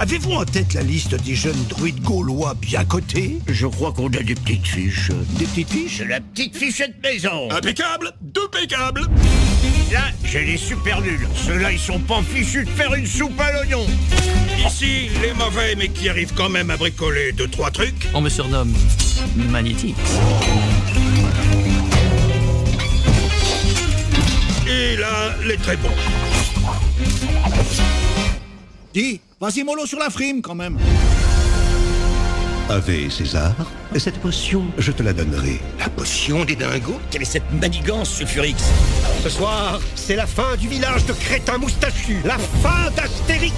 Avez-vous 0.00 0.32
en 0.32 0.44
tête 0.44 0.74
la 0.74 0.82
liste 0.82 1.16
des 1.24 1.34
jeunes 1.34 1.64
druides 1.68 2.00
gaulois 2.02 2.54
bien 2.54 2.84
cotés? 2.84 3.40
Je 3.48 3.66
crois 3.66 3.92
qu'on 3.92 4.06
a 4.06 4.22
des 4.22 4.36
petites 4.36 4.66
fiches. 4.66 5.10
Des 5.38 5.44
petites 5.44 5.70
fiches? 5.70 6.02
La 6.08 6.20
petite 6.20 6.56
fichette 6.56 7.02
maison. 7.02 7.50
Impeccable! 7.50 8.12
Impeccable 8.22 9.08
Là, 9.92 10.04
j'ai 10.24 10.44
les 10.44 10.56
super 10.56 11.00
nuls. 11.00 11.26
Ceux-là, 11.34 11.72
ils 11.72 11.78
sont 11.78 11.98
pas 11.98 12.20
fichus 12.22 12.64
de 12.64 12.70
faire 12.70 12.94
une 12.94 13.06
soupe 13.06 13.40
à 13.40 13.52
l'oignon. 13.52 13.86
Ici, 14.66 15.08
les 15.22 15.32
mauvais, 15.32 15.74
mais 15.76 15.88
qui 15.88 16.08
arrivent 16.08 16.34
quand 16.34 16.48
même 16.48 16.70
à 16.70 16.76
bricoler 16.76 17.32
deux, 17.32 17.48
trois 17.48 17.70
trucs. 17.70 18.08
On 18.14 18.20
me 18.20 18.28
surnomme 18.28 18.74
Magnétique. 19.36 19.96
Et 24.66 24.96
là, 24.96 25.34
les 25.46 25.56
très 25.56 25.76
bons. 25.76 25.88
Dis, 28.92 29.20
vas-y 29.40 29.62
mollo 29.64 29.86
sur 29.86 29.98
la 29.98 30.10
frime 30.10 30.42
quand 30.42 30.54
même. 30.54 30.78
Ave 32.70 33.08
César, 33.10 33.54
cette 33.96 34.18
potion, 34.18 34.66
je 34.76 34.92
te 34.92 35.02
la 35.02 35.14
donnerai. 35.14 35.58
La 35.78 35.88
potion 35.88 36.44
des 36.44 36.54
dingos? 36.54 37.00
Quelle 37.10 37.22
est 37.22 37.24
cette 37.24 37.50
manigance, 37.50 38.10
ce 38.10 38.26
Furix? 38.26 38.56
Ce 39.22 39.30
soir, 39.30 39.80
c'est 39.94 40.16
la 40.16 40.26
fin 40.26 40.54
du 40.56 40.68
village 40.68 41.06
de 41.06 41.14
crétins 41.14 41.56
moustachus. 41.56 42.18
La 42.24 42.36
fin 42.36 42.90
d'Astérix. 42.94 43.54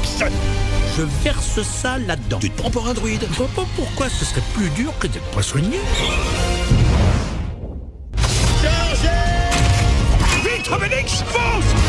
Je 0.97 1.03
verse 1.25 1.61
ça 1.63 1.99
là-dedans. 1.99 2.39
Tu 2.39 2.51
te 2.51 2.57
prends 2.57 2.71
pour 2.71 2.87
un 2.87 2.95
druide? 2.95 3.27
Je 3.33 3.37
vois 3.37 3.49
pas 3.49 3.67
pourquoi 3.75 4.09
ce 4.09 4.25
serait 4.25 4.45
plus 4.55 4.71
dur 4.71 4.93
que 5.01 5.09
d'être 5.09 5.29
poissonnier. 5.33 5.81
Chargez 8.63 9.09
Vite, 10.45 10.71
Obélix, 10.71 11.25
fonce 11.27 11.80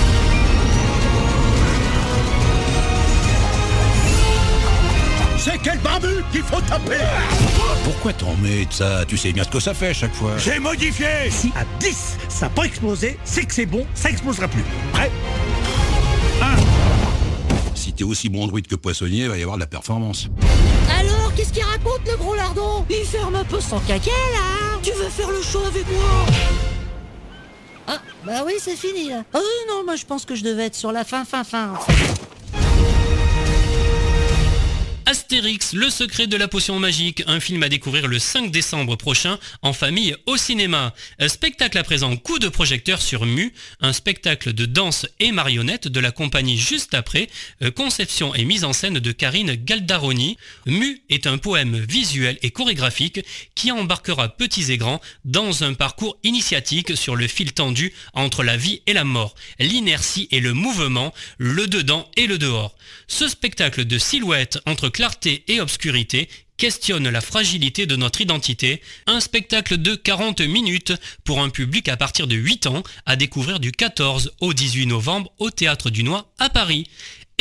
quel 5.63 5.77
barbu 5.79 6.23
qu'il 6.31 6.43
faut 6.43 6.61
taper 6.61 6.97
Pourquoi 7.83 8.13
t'en 8.13 8.35
mets 8.37 8.65
de 8.65 8.73
ça? 8.73 9.05
Tu 9.07 9.17
sais 9.17 9.31
bien 9.31 9.43
ce 9.43 9.49
que 9.49 9.59
ça 9.59 9.73
fait 9.73 9.89
à 9.89 9.93
chaque 9.93 10.13
fois. 10.13 10.37
J'ai 10.37 10.59
modifié 10.59 11.29
Si 11.29 11.51
à 11.55 11.63
10, 11.79 12.17
ça 12.29 12.45
n'a 12.45 12.49
pas 12.49 12.63
explosé, 12.63 13.17
c'est 13.23 13.45
que 13.45 13.53
c'est 13.53 13.65
bon, 13.65 13.85
ça 13.93 14.09
explosera 14.09 14.47
plus. 14.47 14.63
Prêt? 14.93 15.11
Si 17.75 17.93
t'es 17.93 18.03
aussi 18.03 18.29
bon 18.29 18.47
druide 18.47 18.67
que 18.67 18.75
poissonnier, 18.75 19.23
il 19.23 19.29
va 19.29 19.37
y 19.37 19.41
avoir 19.41 19.57
de 19.57 19.61
la 19.61 19.67
performance. 19.67 20.27
Alors, 20.99 21.33
qu'est-ce 21.35 21.51
qu'il 21.51 21.63
raconte 21.63 22.01
le 22.07 22.15
gros 22.17 22.35
lardon? 22.35 22.85
Il 22.89 23.05
ferme 23.05 23.35
un 23.35 23.43
peu 23.43 23.59
son 23.59 23.79
caca 23.79 24.11
là 24.11 24.79
Tu 24.83 24.91
veux 24.91 25.09
faire 25.09 25.29
le 25.29 25.41
show 25.41 25.63
avec 25.65 25.85
moi? 25.91 26.25
Ah, 27.87 27.99
bah 28.25 28.43
oui, 28.45 28.53
c'est 28.59 28.75
fini 28.75 29.09
là. 29.09 29.23
Oh 29.33 29.39
non, 29.67 29.83
moi 29.83 29.95
je 29.95 30.05
pense 30.05 30.25
que 30.25 30.35
je 30.35 30.43
devais 30.43 30.65
être 30.67 30.75
sur 30.75 30.91
la 30.91 31.03
fin, 31.03 31.25
fin, 31.25 31.43
fin. 31.43 31.73
Le 35.31 35.89
secret 35.89 36.27
de 36.27 36.35
la 36.35 36.49
potion 36.49 36.77
magique, 36.77 37.23
un 37.25 37.39
film 37.39 37.63
à 37.63 37.69
découvrir 37.69 38.07
le 38.07 38.19
5 38.19 38.51
décembre 38.51 38.97
prochain 38.97 39.39
en 39.61 39.71
famille 39.71 40.13
au 40.25 40.35
cinéma. 40.35 40.93
Spectacle 41.25 41.77
à 41.77 41.83
présent 41.83 42.17
coup 42.17 42.37
de 42.37 42.49
projecteur 42.49 43.01
sur 43.01 43.25
Mu, 43.25 43.53
un 43.79 43.93
spectacle 43.93 44.51
de 44.51 44.65
danse 44.65 45.07
et 45.21 45.31
marionnette 45.31 45.87
de 45.87 46.01
la 46.01 46.11
compagnie 46.11 46.57
juste 46.57 46.93
après, 46.93 47.29
euh, 47.61 47.71
conception 47.71 48.35
et 48.35 48.43
mise 48.43 48.65
en 48.65 48.73
scène 48.73 48.99
de 48.99 49.11
Karine 49.13 49.55
Galdaroni. 49.55 50.35
Mu 50.65 51.01
est 51.09 51.27
un 51.27 51.37
poème 51.37 51.77
visuel 51.77 52.37
et 52.41 52.51
chorégraphique 52.51 53.21
qui 53.55 53.71
embarquera 53.71 54.27
petits 54.27 54.73
et 54.73 54.77
grands 54.77 54.99
dans 55.23 55.63
un 55.63 55.75
parcours 55.75 56.17
initiatique 56.23 56.97
sur 56.97 57.15
le 57.15 57.27
fil 57.27 57.53
tendu 57.53 57.93
entre 58.13 58.43
la 58.43 58.57
vie 58.57 58.81
et 58.85 58.91
la 58.91 59.05
mort, 59.05 59.35
l'inertie 59.59 60.27
et 60.31 60.41
le 60.41 60.51
mouvement, 60.53 61.13
le 61.37 61.67
dedans 61.67 62.11
et 62.17 62.27
le 62.27 62.37
dehors. 62.37 62.75
Ce 63.07 63.29
spectacle 63.29 63.85
de 63.85 63.97
silhouette 63.97 64.59
entre 64.65 64.89
clarté 64.89 65.20
et 65.25 65.61
obscurité 65.61 66.29
questionne 66.57 67.09
la 67.09 67.21
fragilité 67.21 67.87
de 67.87 67.95
notre 67.95 68.21
identité, 68.21 68.83
un 69.07 69.19
spectacle 69.19 69.77
de 69.77 69.95
40 69.95 70.41
minutes 70.41 70.93
pour 71.23 71.41
un 71.41 71.49
public 71.49 71.89
à 71.89 71.97
partir 71.97 72.27
de 72.27 72.35
8 72.35 72.67
ans 72.67 72.83
à 73.07 73.15
découvrir 73.15 73.59
du 73.59 73.71
14 73.71 74.33
au 74.41 74.53
18 74.53 74.85
novembre 74.85 75.31
au 75.39 75.49
Théâtre 75.49 75.89
du 75.89 76.03
Noix 76.03 76.31
à 76.37 76.49
Paris. 76.49 76.87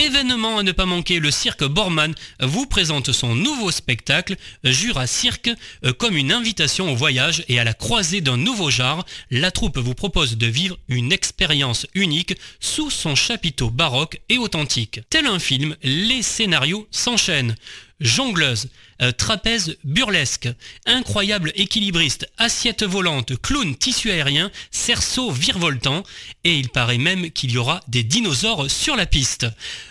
Événement 0.01 0.57
à 0.57 0.63
ne 0.63 0.73
pas 0.73 0.87
manquer, 0.87 1.19
le 1.19 1.31
cirque 1.31 1.63
Borman 1.63 2.15
vous 2.41 2.65
présente 2.65 3.13
son 3.13 3.35
nouveau 3.35 3.71
spectacle 3.71 4.37
Jura 4.65 5.07
Cirque 5.07 5.51
euh, 5.85 5.93
comme 5.93 6.17
une 6.17 6.33
invitation 6.33 6.91
au 6.91 6.97
voyage 6.97 7.45
et 7.49 7.61
à 7.61 7.65
la 7.65 7.75
croisée 7.75 8.23
d'un 8.23 8.39
nouveau 8.39 8.71
genre. 8.71 9.05
La 9.31 9.51
troupe 9.51 9.77
vous 9.77 9.95
propose 9.95 10.39
de 10.39 10.47
vivre 10.47 10.79
une 10.89 11.13
expérience 11.13 11.87
unique 11.95 12.35
sous 12.61 12.89
son 12.89 13.15
chapiteau 13.15 13.69
baroque 13.69 14.23
et 14.31 14.39
authentique. 14.39 15.01
Tel 15.11 15.27
un 15.27 15.39
film, 15.39 15.77
les 15.83 16.23
scénarios 16.23 16.89
s'enchaînent 16.91 17.55
jongleuse, 18.01 18.69
euh, 19.03 19.13
trapèze 19.13 19.77
burlesque, 19.85 20.49
incroyable 20.87 21.53
équilibriste, 21.55 22.29
assiette 22.39 22.83
volante, 22.83 23.41
clown 23.41 23.77
tissu 23.77 24.11
aérien, 24.11 24.51
cerceau 24.71 25.31
virevoltant, 25.31 26.03
et 26.45 26.57
il 26.57 26.69
paraît 26.71 26.99
même 26.99 27.31
qu'il 27.31 27.51
y 27.51 27.59
aura 27.59 27.81
des 27.89 28.03
dinosaures 28.03 28.71
sur 28.71 28.97
la 28.97 29.07
piste. 29.07 29.47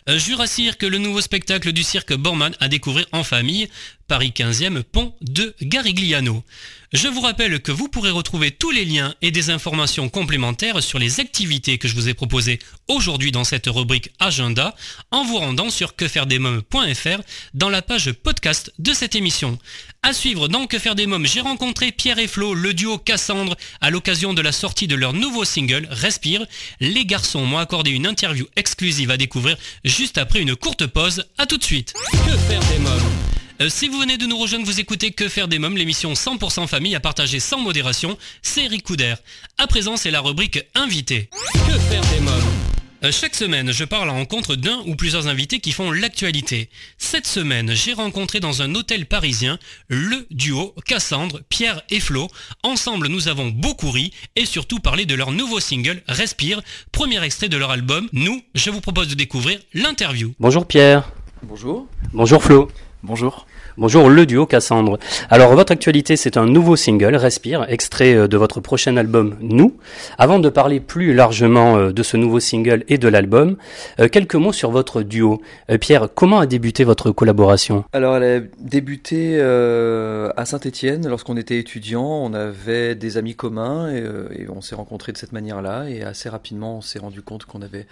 Euh, 0.10 0.18
Jurassic, 0.18 0.82
le 0.82 0.98
nouveau 0.98 1.22
spectacle 1.22 1.72
du 1.72 1.84
cirque 1.84 2.14
Borman 2.14 2.56
à 2.60 2.68
découvrir 2.68 3.06
en 3.12 3.24
famille, 3.24 3.70
Paris 4.10 4.34
15e, 4.36 4.82
pont 4.82 5.14
de 5.22 5.56
Garigliano. 5.62 6.44
Je 6.92 7.08
vous 7.08 7.22
rappelle 7.22 7.62
que 7.62 7.72
vous 7.72 7.88
pourrez 7.88 8.10
retrouver 8.10 8.50
tous 8.50 8.72
les 8.72 8.84
liens 8.84 9.14
et 9.22 9.30
des 9.30 9.52
informations 9.52 10.10
complémentaires 10.10 10.82
sur 10.82 10.98
les 10.98 11.20
activités 11.20 11.78
que 11.78 11.88
je 11.88 11.94
vous 11.94 12.10
ai 12.10 12.16
proposées 12.16 12.58
aujourd'hui 12.88 13.32
dans 13.32 13.44
cette 13.44 13.68
rubrique 13.68 14.10
Agenda 14.20 14.76
en 15.12 15.24
vous 15.24 15.38
rendant 15.38 15.70
sur 15.70 15.96
quefairedesmoms.fr 15.96 17.22
dans 17.54 17.70
la 17.70 17.84
page 17.84 18.12
podcast 18.12 18.74
de 18.80 18.94
cette 18.94 19.14
émission. 19.14 19.60
À 20.02 20.12
suivre 20.12 20.48
dans 20.48 20.66
Que 20.66 20.80
faire 20.80 20.96
des 20.96 21.06
mômes, 21.06 21.28
j'ai 21.28 21.42
rencontré 21.42 21.92
Pierre 21.92 22.18
et 22.18 22.28
Flo, 22.28 22.56
le 22.56 22.74
duo 22.74 22.98
Cassandre, 22.98 23.56
à 23.80 23.92
l'occasion 23.92 24.34
de 24.34 24.42
la 24.42 24.52
sortie 24.52 24.88
de 24.88 24.96
leur 24.96 25.14
nouveau 25.14 25.46
single 25.46 25.88
Respire. 25.92 26.48
Les 26.80 27.06
garçons 27.06 27.46
m'ont 27.46 27.60
accordé 27.60 27.92
une 27.92 28.08
interview 28.08 28.48
exclusive 28.56 29.12
à 29.12 29.18
découvrir 29.18 29.56
juste 29.86 30.18
après 30.18 30.42
une 30.42 30.56
courte 30.56 30.88
pause. 30.88 31.26
À 31.38 31.46
tout 31.46 31.58
de 31.58 31.64
suite. 31.64 31.94
Que 32.26 32.36
faire 32.36 32.62
des 32.72 32.80
mômes 32.80 33.40
euh, 33.62 33.70
si 33.70 33.88
vous 33.88 34.00
venez 34.00 34.18
de 34.18 34.26
nous 34.26 34.38
rejoindre, 34.38 34.66
vous 34.66 34.80
écoutez 34.80 35.12
Que 35.12 35.28
faire 35.28 35.48
des 35.48 35.60
mômes, 35.60 35.78
l'émission 35.78 36.14
100% 36.14 36.68
famille 36.68 36.96
à 36.96 37.00
partager 37.00 37.40
sans 37.40 37.60
modération, 37.60 38.18
c'est 38.42 38.66
Eric 38.66 38.84
Couder. 38.84 39.16
À 39.58 39.68
présent, 39.68 39.98
c'est 39.98 40.12
la 40.12 40.22
rubrique 40.22 40.64
Invité. 40.76 41.30
Que 41.54 41.80
faire 41.80 42.02
des 42.14 42.20
mômes 42.22 42.70
euh, 43.02 43.14
chaque 43.14 43.34
semaine, 43.34 43.72
je 43.72 43.86
parle 43.86 44.10
à 44.10 44.12
rencontre 44.12 44.56
d'un 44.56 44.80
ou 44.86 44.94
plusieurs 44.94 45.28
invités 45.28 45.60
qui 45.62 45.72
font 45.72 45.90
l'actualité. 45.90 46.70
Cette 46.98 47.28
semaine, 47.28 47.72
j'ai 47.74 47.94
rencontré 47.94 48.42
dans 48.42 48.62
un 48.62 48.76
hôtel 48.76 49.06
parisien 49.06 49.58
le 49.88 50.28
duo 50.32 50.76
Cassandre, 50.86 51.40
Pierre 51.48 51.82
et 51.90 52.02
Flo. 52.02 52.28
Ensemble, 52.62 53.08
nous 53.08 53.30
avons 53.30 53.48
beaucoup 53.48 53.90
ri 53.90 54.12
et 54.36 54.46
surtout 54.46 54.80
parlé 54.80 55.06
de 55.06 55.16
leur 55.16 55.32
nouveau 55.32 55.62
single 55.62 56.02
Respire, 56.10 56.62
premier 56.92 57.24
extrait 57.24 57.48
de 57.48 57.56
leur 57.56 57.72
album. 57.72 58.10
Nous, 58.12 58.42
je 58.54 58.70
vous 58.70 58.82
propose 58.82 59.08
de 59.08 59.16
découvrir 59.16 59.60
l'interview. 59.74 60.34
Bonjour 60.38 60.68
Pierre. 60.68 61.10
Bonjour. 61.42 61.88
Bonjour 62.12 62.44
Flo. 62.44 62.70
Bonjour. 63.04 63.46
Bonjour 63.80 64.10
le 64.10 64.26
duo 64.26 64.46
Cassandre. 64.46 65.00
Alors 65.30 65.56
votre 65.56 65.72
actualité 65.72 66.18
c'est 66.18 66.36
un 66.36 66.46
nouveau 66.46 66.76
single, 66.76 67.16
Respire, 67.16 67.66
extrait 67.70 68.14
euh, 68.14 68.28
de 68.28 68.36
votre 68.36 68.60
prochain 68.60 68.98
album 68.98 69.38
Nous. 69.40 69.78
Avant 70.18 70.40
de 70.40 70.50
parler 70.50 70.82
plus 70.82 71.14
largement 71.14 71.78
euh, 71.78 71.94
de 71.94 72.04
ce 72.04 72.18
nouveau 72.18 72.42
single 72.42 72.84
et 72.90 72.98
de 72.98 73.08
l'album, 73.08 73.56
euh, 74.02 74.10
quelques 74.10 74.36
mots 74.36 74.52
sur 74.52 74.70
votre 74.70 75.02
duo. 75.02 75.42
Pierre, 75.80 76.10
comment 76.14 76.40
a 76.40 76.46
débuté 76.46 76.84
votre 76.84 77.12
collaboration? 77.12 77.86
Alors 77.94 78.18
elle 78.18 78.24
a 78.24 78.46
débuté 78.60 79.40
à 79.40 80.46
Saint-Étienne 80.46 81.08
lorsqu'on 81.08 81.38
était 81.38 81.58
étudiant, 81.58 82.04
on 82.04 82.34
avait 82.34 82.96
des 82.96 83.16
amis 83.16 83.36
communs 83.36 83.90
et, 83.90 84.04
et 84.42 84.50
on 84.50 84.60
s'est 84.60 84.76
rencontrés 84.76 85.14
de 85.14 85.18
cette 85.18 85.32
manière-là 85.32 85.86
et 85.88 86.04
assez 86.04 86.28
rapidement 86.28 86.80
on 86.80 86.82
s'est 86.82 87.00
rendu 87.00 87.22
compte 87.22 87.46
qu'on 87.46 87.62
avait 87.62 87.88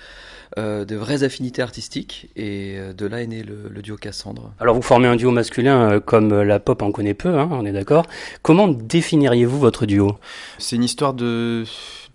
de 0.57 0.95
vraies 0.97 1.23
affinités 1.23 1.61
artistiques 1.61 2.27
et 2.35 2.77
de 2.97 3.05
là 3.05 3.21
est 3.21 3.27
né 3.27 3.41
le, 3.43 3.69
le 3.73 3.81
duo 3.81 3.95
Cassandre. 3.95 4.51
Alors 4.59 4.75
vous 4.75 4.81
formez 4.81 5.07
un 5.07 5.15
duo 5.15 5.31
masculin 5.31 5.76
euh, 5.77 5.99
comme 5.99 6.41
la 6.41 6.59
pop 6.59 6.81
en 6.81 6.91
connaît 6.91 7.13
peu, 7.13 7.37
hein, 7.37 7.49
on 7.51 7.65
est 7.65 7.71
d'accord. 7.71 8.05
Comment 8.41 8.67
définiriez-vous 8.67 9.59
votre 9.59 9.85
duo? 9.85 10.17
C'est 10.57 10.75
une 10.75 10.83
histoire 10.83 11.13
de 11.13 11.63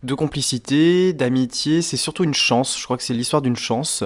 de 0.03 0.15
complicité, 0.15 1.13
d'amitié, 1.13 1.81
c'est 1.81 1.97
surtout 1.97 2.25
une 2.25 2.35
chance. 2.35 2.77
Je 2.77 2.85
crois 2.85 2.97
que 2.97 3.05
c'est 3.05 3.15
l'histoire 3.15 3.41
d'une 3.41 3.55
chance, 3.55 4.03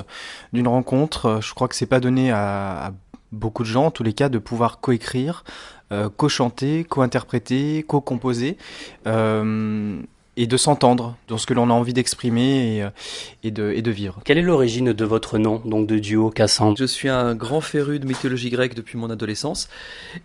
d'une 0.53 0.69
rencontre. 0.69 1.39
Je 1.41 1.55
crois 1.55 1.69
que 1.69 1.75
c'est 1.75 1.87
pas 1.87 2.01
donné 2.01 2.31
à, 2.31 2.93
beaucoup 3.33 3.63
de 3.63 3.69
gens, 3.69 3.87
en 3.87 3.91
tous 3.91 4.03
les 4.03 4.13
cas, 4.13 4.29
de 4.29 4.39
pouvoir 4.39 4.81
coécrire, 4.81 5.45
euh, 5.93 6.09
co-chanter, 6.15 6.85
co-interpréter, 6.85 7.85
co-composer. 7.87 8.57
Euh, 9.07 10.01
et 10.37 10.47
de 10.47 10.57
s'entendre 10.57 11.17
dans 11.29 11.39
ce 11.39 11.47
que 11.47 11.55
l'on 11.55 11.71
a 11.71 11.73
envie 11.73 11.93
d'exprimer 11.93 12.77
et, 12.77 12.83
euh, 12.83 12.91
et, 13.43 13.51
de, 13.51 13.73
et 13.73 13.83
de 13.83 13.91
vivre. 13.91 14.21
Quelle 14.25 14.39
est 14.39 14.43
l'origine 14.43 14.93
de 14.93 15.05
votre 15.05 15.39
nom, 15.39 15.63
donc 15.65 15.87
de 15.87 15.99
duo 15.99 16.31
Cassandre? 16.31 16.77
Je 16.79 16.85
suis 16.85 17.09
un 17.09 17.35
grand 17.35 17.61
féru 17.61 17.99
de 17.99 18.07
mythologie 18.07 18.51
grecque 18.51 18.75
depuis 18.75 18.99
mon 18.99 19.11
adolescence 19.11 19.69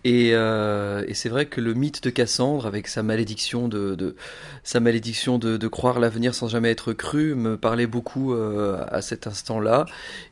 et, 0.03 0.31
euh, 0.33 1.03
et 1.07 1.13
c'est 1.13 1.29
vrai 1.29 1.45
que 1.45 1.61
le 1.61 1.73
mythe 1.73 2.03
de 2.03 2.09
Cassandre, 2.09 2.65
avec 2.65 2.87
sa 2.87 3.03
malédiction 3.03 3.67
de, 3.67 3.95
de 3.95 4.15
sa 4.63 4.79
malédiction 4.79 5.37
de, 5.37 5.57
de 5.57 5.67
croire 5.67 5.99
l'avenir 5.99 6.35
sans 6.35 6.47
jamais 6.47 6.71
être 6.71 6.93
cru, 6.93 7.35
me 7.35 7.57
parlait 7.57 7.87
beaucoup 7.87 8.33
euh, 8.33 8.83
à 8.89 9.01
cet 9.01 9.27
instant-là. 9.27 9.85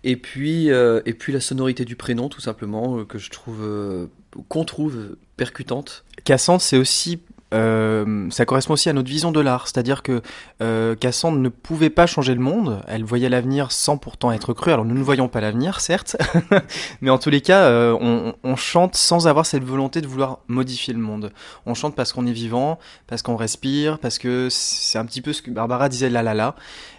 Et 0.04 0.18
puis 0.18 0.72
euh, 0.72 1.02
et 1.06 1.14
puis 1.14 1.32
la 1.32 1.40
sonorité 1.40 1.86
du 1.86 1.96
prénom, 1.96 2.30
tout 2.30 2.42
simplement, 2.42 3.06
que 3.06 3.18
je 3.18 3.30
trouve 3.30 4.10
qu'on 4.48 4.66
trouve 4.66 5.16
percutante. 5.38 6.04
Cassandre, 6.24 6.62
c'est 6.62 6.78
aussi 6.78 7.20
euh, 7.54 8.30
ça 8.30 8.46
correspond 8.46 8.74
aussi 8.74 8.90
à 8.90 8.94
notre 8.94 9.10
vision 9.10 9.32
de 9.32 9.40
l'art, 9.40 9.68
c'est-à-dire 9.68 10.04
que 10.04 10.22
euh, 10.62 10.96
Cassandre 10.96 11.40
ne 11.40 11.50
pouvait 11.50 11.90
pas 11.90 12.06
changer 12.06 12.36
le 12.36 12.42
monde, 12.42 12.82
elle 12.88 13.04
voyait 13.04 13.30
l'avenir 13.30 13.72
sans 13.72 13.98
pourtant 13.98 14.32
être 14.32 14.54
crue. 14.54 14.72
Alors 14.72 14.86
nous 14.86 14.96
ne 14.96 15.04
voyons 15.04 15.28
pas 15.28 15.42
l'avenir, 15.42 15.80
certes, 15.80 16.18
mais 17.02 17.10
en 17.10 17.18
tous 17.18 17.30
les 17.30 17.42
cas, 17.42 17.64
euh, 17.64 17.98
on, 18.00 18.34
on, 18.44 18.56
chante 18.56 18.96
sans 18.96 19.28
avoir 19.28 19.46
cette 19.46 19.64
volonté 19.64 20.02
de 20.02 20.08
vouloir 20.08 20.40
modifier 20.48 20.94
le 20.94 21.00
monde. 21.00 21.32
On 21.66 21.74
chante 21.74 21.96
parce 21.96 22.14
qu'on 22.14 22.28
est 22.28 22.32
vivant, 22.32 22.78
parce 23.08 23.22
qu'on 23.22 23.36
respire, 23.36 24.00
parce 24.00 24.18
que 24.20 24.48
c'est 24.50 24.98
un 24.98 25.06
petit 25.06 25.22
peu 25.22 25.34
ce 25.34 25.42
que 25.42 25.52
Barbara 25.52 25.90
disait 25.90 26.10
là 26.10 26.24
là 26.24 26.34
là, 26.34 26.56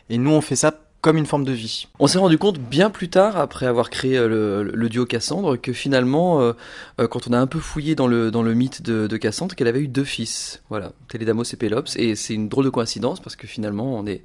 et 0.08 0.18
nous 0.18 0.32
on 0.32 0.40
fait 0.40 0.56
ça 0.56 0.72
comme 1.00 1.16
une 1.16 1.26
forme 1.26 1.44
de 1.44 1.52
vie. 1.52 1.86
On 1.98 2.06
s'est 2.06 2.18
rendu 2.18 2.36
compte 2.36 2.58
bien 2.58 2.90
plus 2.90 3.08
tard, 3.08 3.36
après 3.36 3.66
avoir 3.66 3.90
créé 3.90 4.18
euh, 4.18 4.70
le, 4.72 4.88
duo 4.88 5.06
Cassandre, 5.06 5.56
que 5.56 5.72
finalement, 5.72 6.40
euh, 6.40 6.52
euh, 7.00 7.08
quand 7.08 7.26
on 7.28 7.32
a 7.32 7.38
un 7.38 7.46
peu 7.46 7.58
fouillé 7.58 7.94
dans 7.94 8.06
le, 8.06 8.30
dans 8.30 8.42
le 8.42 8.52
mythe 8.54 8.82
de, 8.82 9.06
de 9.06 9.16
Cassandre, 9.16 9.54
qu'elle 9.54 9.68
avait 9.68 9.80
eu 9.80 9.88
deux 9.88 10.04
fils. 10.04 10.62
Voilà, 10.68 10.92
Télédamos 11.08 11.44
et 11.44 11.56
Pélops. 11.56 11.96
Et 11.96 12.14
c'est 12.14 12.34
une 12.34 12.48
drôle 12.48 12.66
de 12.66 12.70
coïncidence 12.70 13.20
parce 13.20 13.36
que 13.36 13.46
finalement, 13.46 13.96
on 13.96 14.06
est, 14.06 14.22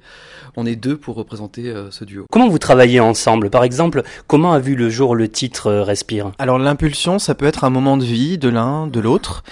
on 0.56 0.66
est 0.66 0.76
deux 0.76 0.96
pour 0.96 1.16
représenter 1.16 1.72
ce 1.90 2.04
duo. 2.04 2.26
Comment 2.30 2.48
vous 2.48 2.58
travaillez 2.58 3.00
ensemble? 3.00 3.50
Par 3.50 3.64
exemple, 3.64 4.02
comment 4.26 4.52
a 4.52 4.58
vu 4.58 4.74
le 4.76 4.90
jour 4.90 5.14
le 5.14 5.28
titre 5.28 5.72
Respire? 5.72 6.32
Alors 6.38 6.58
l'impulsion, 6.58 7.18
ça 7.18 7.34
peut 7.34 7.46
être 7.46 7.64
un 7.64 7.70
moment 7.70 7.96
de 7.96 8.04
vie 8.04 8.38
de 8.38 8.48
l'un, 8.48 8.86
de 8.86 9.00
l'autre. 9.00 9.44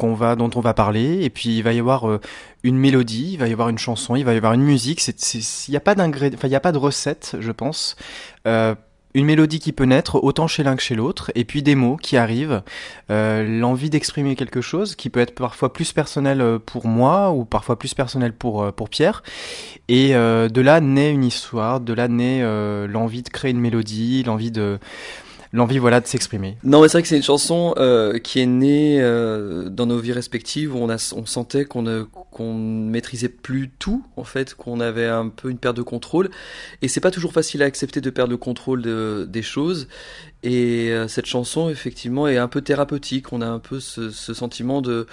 Qu'on 0.00 0.14
va, 0.14 0.34
dont 0.34 0.48
on 0.54 0.60
va 0.60 0.72
parler, 0.72 1.22
et 1.24 1.28
puis 1.28 1.58
il 1.58 1.62
va 1.62 1.74
y 1.74 1.78
avoir 1.78 2.08
euh, 2.08 2.22
une 2.62 2.78
mélodie, 2.78 3.32
il 3.34 3.36
va 3.36 3.48
y 3.48 3.52
avoir 3.52 3.68
une 3.68 3.76
chanson, 3.76 4.16
il 4.16 4.24
va 4.24 4.32
y 4.32 4.38
avoir 4.38 4.54
une 4.54 4.62
musique. 4.62 5.06
Il 5.06 5.42
n'y 5.68 5.76
a 5.76 5.80
pas 5.80 5.94
d'ingrédients, 5.94 6.38
enfin 6.38 6.48
il 6.48 6.52
n'y 6.52 6.56
a 6.56 6.60
pas 6.60 6.72
de 6.72 6.78
recette, 6.78 7.36
je 7.38 7.52
pense. 7.52 7.96
Euh, 8.46 8.74
une 9.12 9.26
mélodie 9.26 9.58
qui 9.58 9.72
peut 9.72 9.84
naître 9.84 10.16
autant 10.24 10.46
chez 10.46 10.62
l'un 10.62 10.74
que 10.74 10.82
chez 10.82 10.94
l'autre, 10.94 11.30
et 11.34 11.44
puis 11.44 11.62
des 11.62 11.74
mots 11.74 11.96
qui 11.96 12.16
arrivent, 12.16 12.62
euh, 13.10 13.46
l'envie 13.60 13.90
d'exprimer 13.90 14.36
quelque 14.36 14.62
chose 14.62 14.96
qui 14.96 15.10
peut 15.10 15.20
être 15.20 15.34
parfois 15.34 15.70
plus 15.70 15.92
personnel 15.92 16.58
pour 16.64 16.86
moi 16.86 17.30
ou 17.32 17.44
parfois 17.44 17.78
plus 17.78 17.92
personnel 17.92 18.32
pour 18.32 18.72
pour 18.72 18.88
Pierre, 18.88 19.22
et 19.88 20.14
de 20.14 20.60
là 20.62 20.80
naît 20.80 21.12
une 21.12 21.24
histoire, 21.24 21.78
de 21.80 21.92
là 21.92 22.08
naît 22.08 22.40
l'envie 22.86 23.22
de 23.22 23.28
créer 23.28 23.50
une 23.50 23.60
mélodie, 23.60 24.22
l'envie 24.22 24.50
de 24.50 24.78
l'envie 25.52 25.78
voilà 25.78 26.00
de 26.00 26.06
s'exprimer. 26.06 26.56
Non, 26.62 26.80
mais 26.80 26.88
c'est 26.88 26.92
vrai 26.92 27.02
que 27.02 27.08
c'est 27.08 27.16
une 27.16 27.22
chanson 27.22 27.74
euh, 27.78 28.18
qui 28.18 28.40
est 28.40 28.46
née 28.46 28.98
euh, 29.00 29.68
dans 29.68 29.86
nos 29.86 29.98
vies 29.98 30.12
respectives 30.12 30.74
où 30.74 30.78
on, 30.78 30.88
a, 30.88 31.12
on 31.16 31.26
sentait 31.26 31.64
qu'on 31.64 31.82
ne 31.82 32.04
qu'on 32.30 32.54
maîtrisait 32.54 33.28
plus 33.28 33.70
tout 33.78 34.04
en 34.16 34.24
fait, 34.24 34.54
qu'on 34.54 34.78
avait 34.78 35.08
un 35.08 35.28
peu 35.28 35.50
une 35.50 35.58
perte 35.58 35.76
de 35.76 35.82
contrôle. 35.82 36.30
Et 36.82 36.88
c'est 36.88 37.00
pas 37.00 37.10
toujours 37.10 37.32
facile 37.32 37.62
à 37.62 37.66
accepter 37.66 38.00
de 38.00 38.10
perdre 38.10 38.30
le 38.30 38.36
contrôle 38.36 38.82
de, 38.82 39.26
des 39.28 39.42
choses. 39.42 39.88
Et 40.42 40.90
euh, 40.90 41.08
cette 41.08 41.26
chanson 41.26 41.68
effectivement 41.68 42.28
est 42.28 42.38
un 42.38 42.48
peu 42.48 42.60
thérapeutique, 42.60 43.32
on 43.32 43.40
a 43.40 43.46
un 43.46 43.58
peu 43.58 43.80
ce, 43.80 44.10
ce 44.10 44.34
sentiment 44.34 44.80
de 44.80 45.06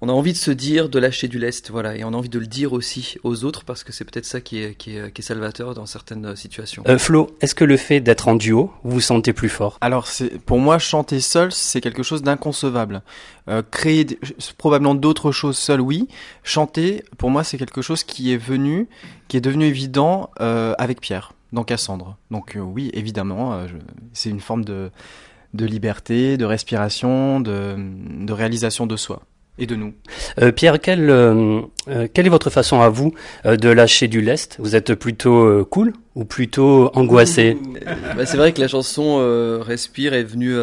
on 0.00 0.08
a 0.08 0.12
envie 0.12 0.32
de 0.32 0.38
se 0.38 0.50
dire 0.52 0.88
de 0.88 0.98
lâcher 0.98 1.26
du 1.26 1.38
lest, 1.38 1.70
voilà, 1.70 1.96
et 1.96 2.04
on 2.04 2.08
a 2.08 2.16
envie 2.16 2.28
de 2.28 2.38
le 2.38 2.46
dire 2.46 2.72
aussi 2.72 3.16
aux 3.24 3.44
autres 3.44 3.64
parce 3.64 3.82
que 3.82 3.92
c'est 3.92 4.04
peut-être 4.04 4.26
ça 4.26 4.40
qui 4.40 4.62
est, 4.62 4.74
qui, 4.74 4.96
est, 4.96 5.12
qui 5.12 5.22
est, 5.22 5.24
salvateur 5.24 5.74
dans 5.74 5.86
certaines 5.86 6.26
euh, 6.26 6.36
situations. 6.36 6.84
Euh, 6.86 6.98
Flo, 6.98 7.36
est-ce 7.40 7.54
que 7.54 7.64
le 7.64 7.76
fait 7.76 8.00
d'être 8.00 8.28
en 8.28 8.36
duo, 8.36 8.72
vous 8.84 8.92
vous 8.92 9.00
sentez 9.00 9.32
plus 9.32 9.48
fort? 9.48 9.76
Alors, 9.80 10.06
c'est, 10.06 10.38
pour 10.38 10.58
moi, 10.58 10.78
chanter 10.78 11.20
seul, 11.20 11.50
c'est 11.50 11.80
quelque 11.80 12.04
chose 12.04 12.22
d'inconcevable. 12.22 13.02
Euh, 13.48 13.62
créer 13.68 14.06
probablement 14.56 14.94
d'autres 14.94 15.32
choses 15.32 15.58
seul, 15.58 15.80
oui. 15.80 16.06
Chanter, 16.44 17.02
pour 17.16 17.30
moi, 17.30 17.42
c'est 17.42 17.58
quelque 17.58 17.82
chose 17.82 18.04
qui 18.04 18.32
est 18.32 18.36
venu, 18.36 18.88
qui 19.26 19.36
est 19.36 19.40
devenu 19.40 19.64
évident 19.64 20.30
euh, 20.40 20.74
avec 20.78 21.00
Pierre, 21.00 21.32
dans 21.52 21.64
Cassandre. 21.64 22.16
Donc 22.30 22.56
euh, 22.56 22.60
oui, 22.60 22.90
évidemment, 22.94 23.66
je, 23.66 23.74
c'est 24.12 24.30
une 24.30 24.40
forme 24.40 24.64
de, 24.64 24.90
de 25.54 25.66
liberté, 25.66 26.36
de 26.36 26.44
respiration, 26.44 27.40
de, 27.40 27.74
de 27.76 28.32
réalisation 28.32 28.86
de 28.86 28.96
soi 28.96 29.22
et 29.58 29.66
de 29.66 29.74
nous. 29.74 29.94
Euh, 30.40 30.52
Pierre, 30.52 30.80
quelle, 30.80 31.10
euh, 31.10 31.62
quelle 32.12 32.26
est 32.26 32.30
votre 32.30 32.50
façon 32.50 32.80
à 32.80 32.88
vous 32.88 33.14
euh, 33.44 33.56
de 33.56 33.68
lâcher 33.68 34.08
du 34.08 34.20
lest? 34.20 34.56
Vous 34.58 34.76
êtes 34.76 34.94
plutôt 34.94 35.64
cool 35.66 35.92
ou 36.14 36.24
plutôt 36.24 36.90
angoissé? 36.94 37.56
Bah, 38.16 38.26
C'est 38.26 38.36
vrai 38.36 38.52
que 38.52 38.60
la 38.60 38.68
chanson 38.68 39.18
Respire 39.60 40.14
est 40.14 40.24
venue 40.24 40.54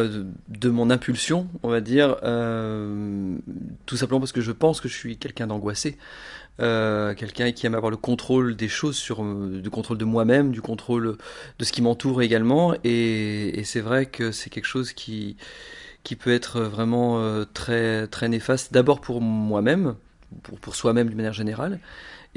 de 0.48 0.70
mon 0.70 0.90
impulsion, 0.90 1.46
on 1.62 1.68
va 1.68 1.80
dire, 1.80 2.16
tout 3.86 3.96
simplement 3.96 4.20
parce 4.20 4.32
que 4.32 4.40
je 4.40 4.52
pense 4.52 4.80
que 4.80 4.88
je 4.88 4.94
suis 4.94 5.16
quelqu'un 5.16 5.46
d'angoissé. 5.46 5.96
Euh, 6.58 7.14
quelqu'un 7.14 7.52
qui 7.52 7.66
aime 7.66 7.74
avoir 7.74 7.90
le 7.90 7.98
contrôle 7.98 8.56
des 8.56 8.68
choses, 8.68 8.96
sur, 8.96 9.22
du 9.22 9.68
contrôle 9.68 9.98
de 9.98 10.06
moi-même, 10.06 10.52
du 10.52 10.62
contrôle 10.62 11.18
de 11.58 11.64
ce 11.64 11.72
qui 11.72 11.82
m'entoure 11.82 12.22
également. 12.22 12.74
Et, 12.84 13.58
et 13.58 13.64
c'est 13.64 13.80
vrai 13.80 14.06
que 14.06 14.32
c'est 14.32 14.48
quelque 14.48 14.66
chose 14.66 14.92
qui, 14.92 15.36
qui 16.06 16.14
peut 16.14 16.32
être 16.32 16.60
vraiment 16.60 17.18
euh, 17.18 17.44
très, 17.52 18.06
très 18.06 18.28
néfaste, 18.28 18.72
d'abord 18.72 19.00
pour 19.00 19.20
moi-même, 19.20 19.96
pour, 20.44 20.56
pour 20.60 20.76
soi-même 20.76 21.08
d'une 21.08 21.16
manière 21.16 21.32
générale, 21.32 21.80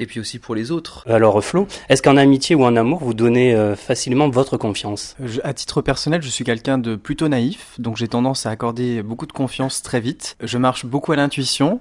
et 0.00 0.06
puis 0.06 0.18
aussi 0.18 0.40
pour 0.40 0.56
les 0.56 0.72
autres. 0.72 1.04
Alors 1.08 1.40
Flo, 1.44 1.68
est-ce 1.88 2.02
qu'en 2.02 2.16
amitié 2.16 2.56
ou 2.56 2.64
en 2.64 2.74
amour, 2.74 2.98
vous 2.98 3.14
donnez 3.14 3.54
euh, 3.54 3.76
facilement 3.76 4.28
votre 4.28 4.56
confiance? 4.56 5.14
Je, 5.24 5.40
À 5.44 5.54
titre 5.54 5.82
personnel, 5.82 6.20
je 6.20 6.28
suis 6.28 6.42
quelqu'un 6.42 6.78
de 6.78 6.96
plutôt 6.96 7.28
naïf, 7.28 7.76
donc 7.78 7.96
j'ai 7.96 8.08
tendance 8.08 8.44
à 8.44 8.50
accorder 8.50 9.04
beaucoup 9.04 9.26
de 9.26 9.32
confiance 9.32 9.82
très 9.82 10.00
vite. 10.00 10.36
Je 10.42 10.58
marche 10.58 10.84
beaucoup 10.84 11.12
à 11.12 11.16
l'intuition, 11.16 11.80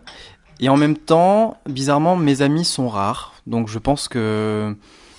et 0.60 0.70
en 0.70 0.78
même 0.78 0.96
temps, 0.96 1.58
bizarrement, 1.68 2.16
mes 2.16 2.44
amis 2.44 2.66
sont 2.66 2.88
rares, 2.88 3.34
donc 3.48 3.68
je 3.68 3.80
pense 3.80 4.08
que 4.08 4.76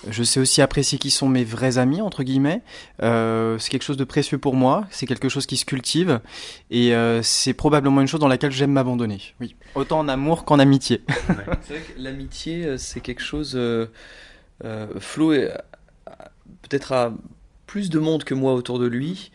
je 0.09 0.23
sais 0.23 0.41
aussi 0.41 0.63
apprécier 0.63 0.99
qui 0.99 1.11
sont 1.11 1.29
mes 1.29 1.45
vrais 1.45 1.79
amis, 1.79 2.01
entre 2.01 2.23
guillemets. 2.23 2.63
Euh, 3.03 3.59
c'est 3.59 3.71
quelque 3.71 3.83
chose 3.83 3.97
de 3.97 4.05
précieux 4.05 4.39
pour 4.39 4.55
moi, 4.55 4.87
c'est 4.91 5.07
quelque 5.07 5.29
chose 5.29 5.47
qui 5.47 5.57
se 5.57 5.65
cultive, 5.65 6.21
et 6.71 6.95
euh, 6.95 7.23
c'est 7.23 7.55
probablement 7.55 8.01
une 8.01 8.09
chose 8.09 8.21
dans 8.21 8.29
laquelle 8.29 8.53
j'aime 8.53 8.73
m'abandonner. 8.73 9.21
Oui, 9.41 9.57
autant 9.75 9.99
en 9.99 10.09
amour 10.09 10.45
qu'en 10.45 10.59
amitié. 10.59 11.03
Ouais. 11.29 11.37
c'est 11.63 11.75
vrai 11.75 11.83
que 11.83 12.01
l'amitié, 12.01 12.65
euh, 12.65 12.77
c'est 12.79 13.01
quelque 13.01 13.23
chose... 13.23 13.53
Euh, 13.57 13.87
euh, 14.65 14.87
Flo 14.99 15.33
peut-être 16.63 16.93
a 16.93 17.13
plus 17.67 17.91
de 17.91 17.99
monde 17.99 18.25
que 18.25 18.35
moi 18.35 18.55
autour 18.55 18.79
de 18.79 18.87
lui, 18.87 19.31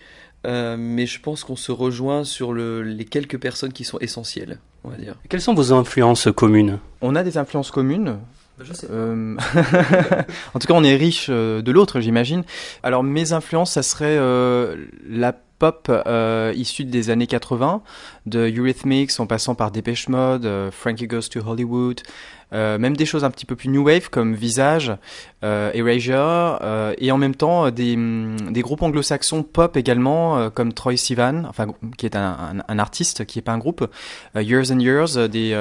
euh, 0.46 0.76
mais 0.78 1.06
je 1.06 1.20
pense 1.20 1.44
qu'on 1.44 1.56
se 1.56 1.72
rejoint 1.72 2.24
sur 2.24 2.54
le, 2.54 2.84
les 2.84 3.06
quelques 3.06 3.40
personnes 3.40 3.74
qui 3.74 3.84
sont 3.84 3.98
essentielles, 4.00 4.60
on 4.84 4.90
va 4.90 4.98
dire. 4.98 5.16
Quelles 5.30 5.42
sont 5.42 5.54
vos 5.54 5.74
influences 5.74 6.28
communes? 6.36 6.80
On 7.02 7.16
a 7.16 7.24
des 7.24 7.38
influences 7.38 7.72
communes. 7.72 8.20
Sais 8.64 8.88
euh... 8.90 9.36
en 10.54 10.60
tout 10.60 10.68
cas, 10.68 10.74
on 10.74 10.84
est 10.84 10.96
riche 10.96 11.28
euh, 11.30 11.62
de 11.62 11.72
l'autre, 11.72 12.00
j'imagine. 12.00 12.44
Alors, 12.84 13.04
mes 13.04 13.34
influences, 13.34 13.74
ça 13.74 13.84
serait 13.84 14.18
euh, 14.18 14.86
la 15.08 15.34
pop 15.34 15.90
euh, 15.90 16.54
issue 16.56 16.86
des 16.86 17.10
années 17.10 17.28
80, 17.28 17.82
de 18.26 18.52
Eurythmics 18.58 19.20
en 19.20 19.28
passant 19.28 19.56
par 19.56 19.72
Depeche 19.72 20.08
Mode, 20.08 20.50
Frankie 20.72 21.08
Goes 21.08 21.30
to 21.30 21.40
Hollywood, 21.46 22.02
euh, 22.56 22.78
même 22.78 22.96
des 22.96 23.06
choses 23.06 23.26
un 23.26 23.32
petit 23.32 23.46
peu 23.46 23.58
plus 23.58 23.68
new 23.68 23.84
wave 23.84 24.10
comme 24.10 24.34
Visage, 24.34 24.94
euh, 25.44 25.72
Erasure, 25.74 26.60
euh, 26.62 26.94
et 26.98 27.12
en 27.12 27.18
même 27.18 27.36
temps 27.36 27.70
des, 27.70 27.98
des 28.50 28.62
groupes 28.62 28.82
anglo-saxons 28.82 29.44
pop 29.44 29.76
également 29.76 30.50
comme 30.52 30.72
Troy 30.72 30.96
Sivan, 30.96 31.44
enfin 31.50 31.68
qui 31.98 32.06
est 32.06 32.16
un, 32.16 32.64
artiste 32.80 33.26
qui 33.26 33.40
est 33.40 33.42
pas 33.42 33.52
un 33.52 33.58
groupe, 33.58 33.86
Years 34.36 34.72
and 34.72 34.80
Years, 34.80 35.30
des 35.30 35.54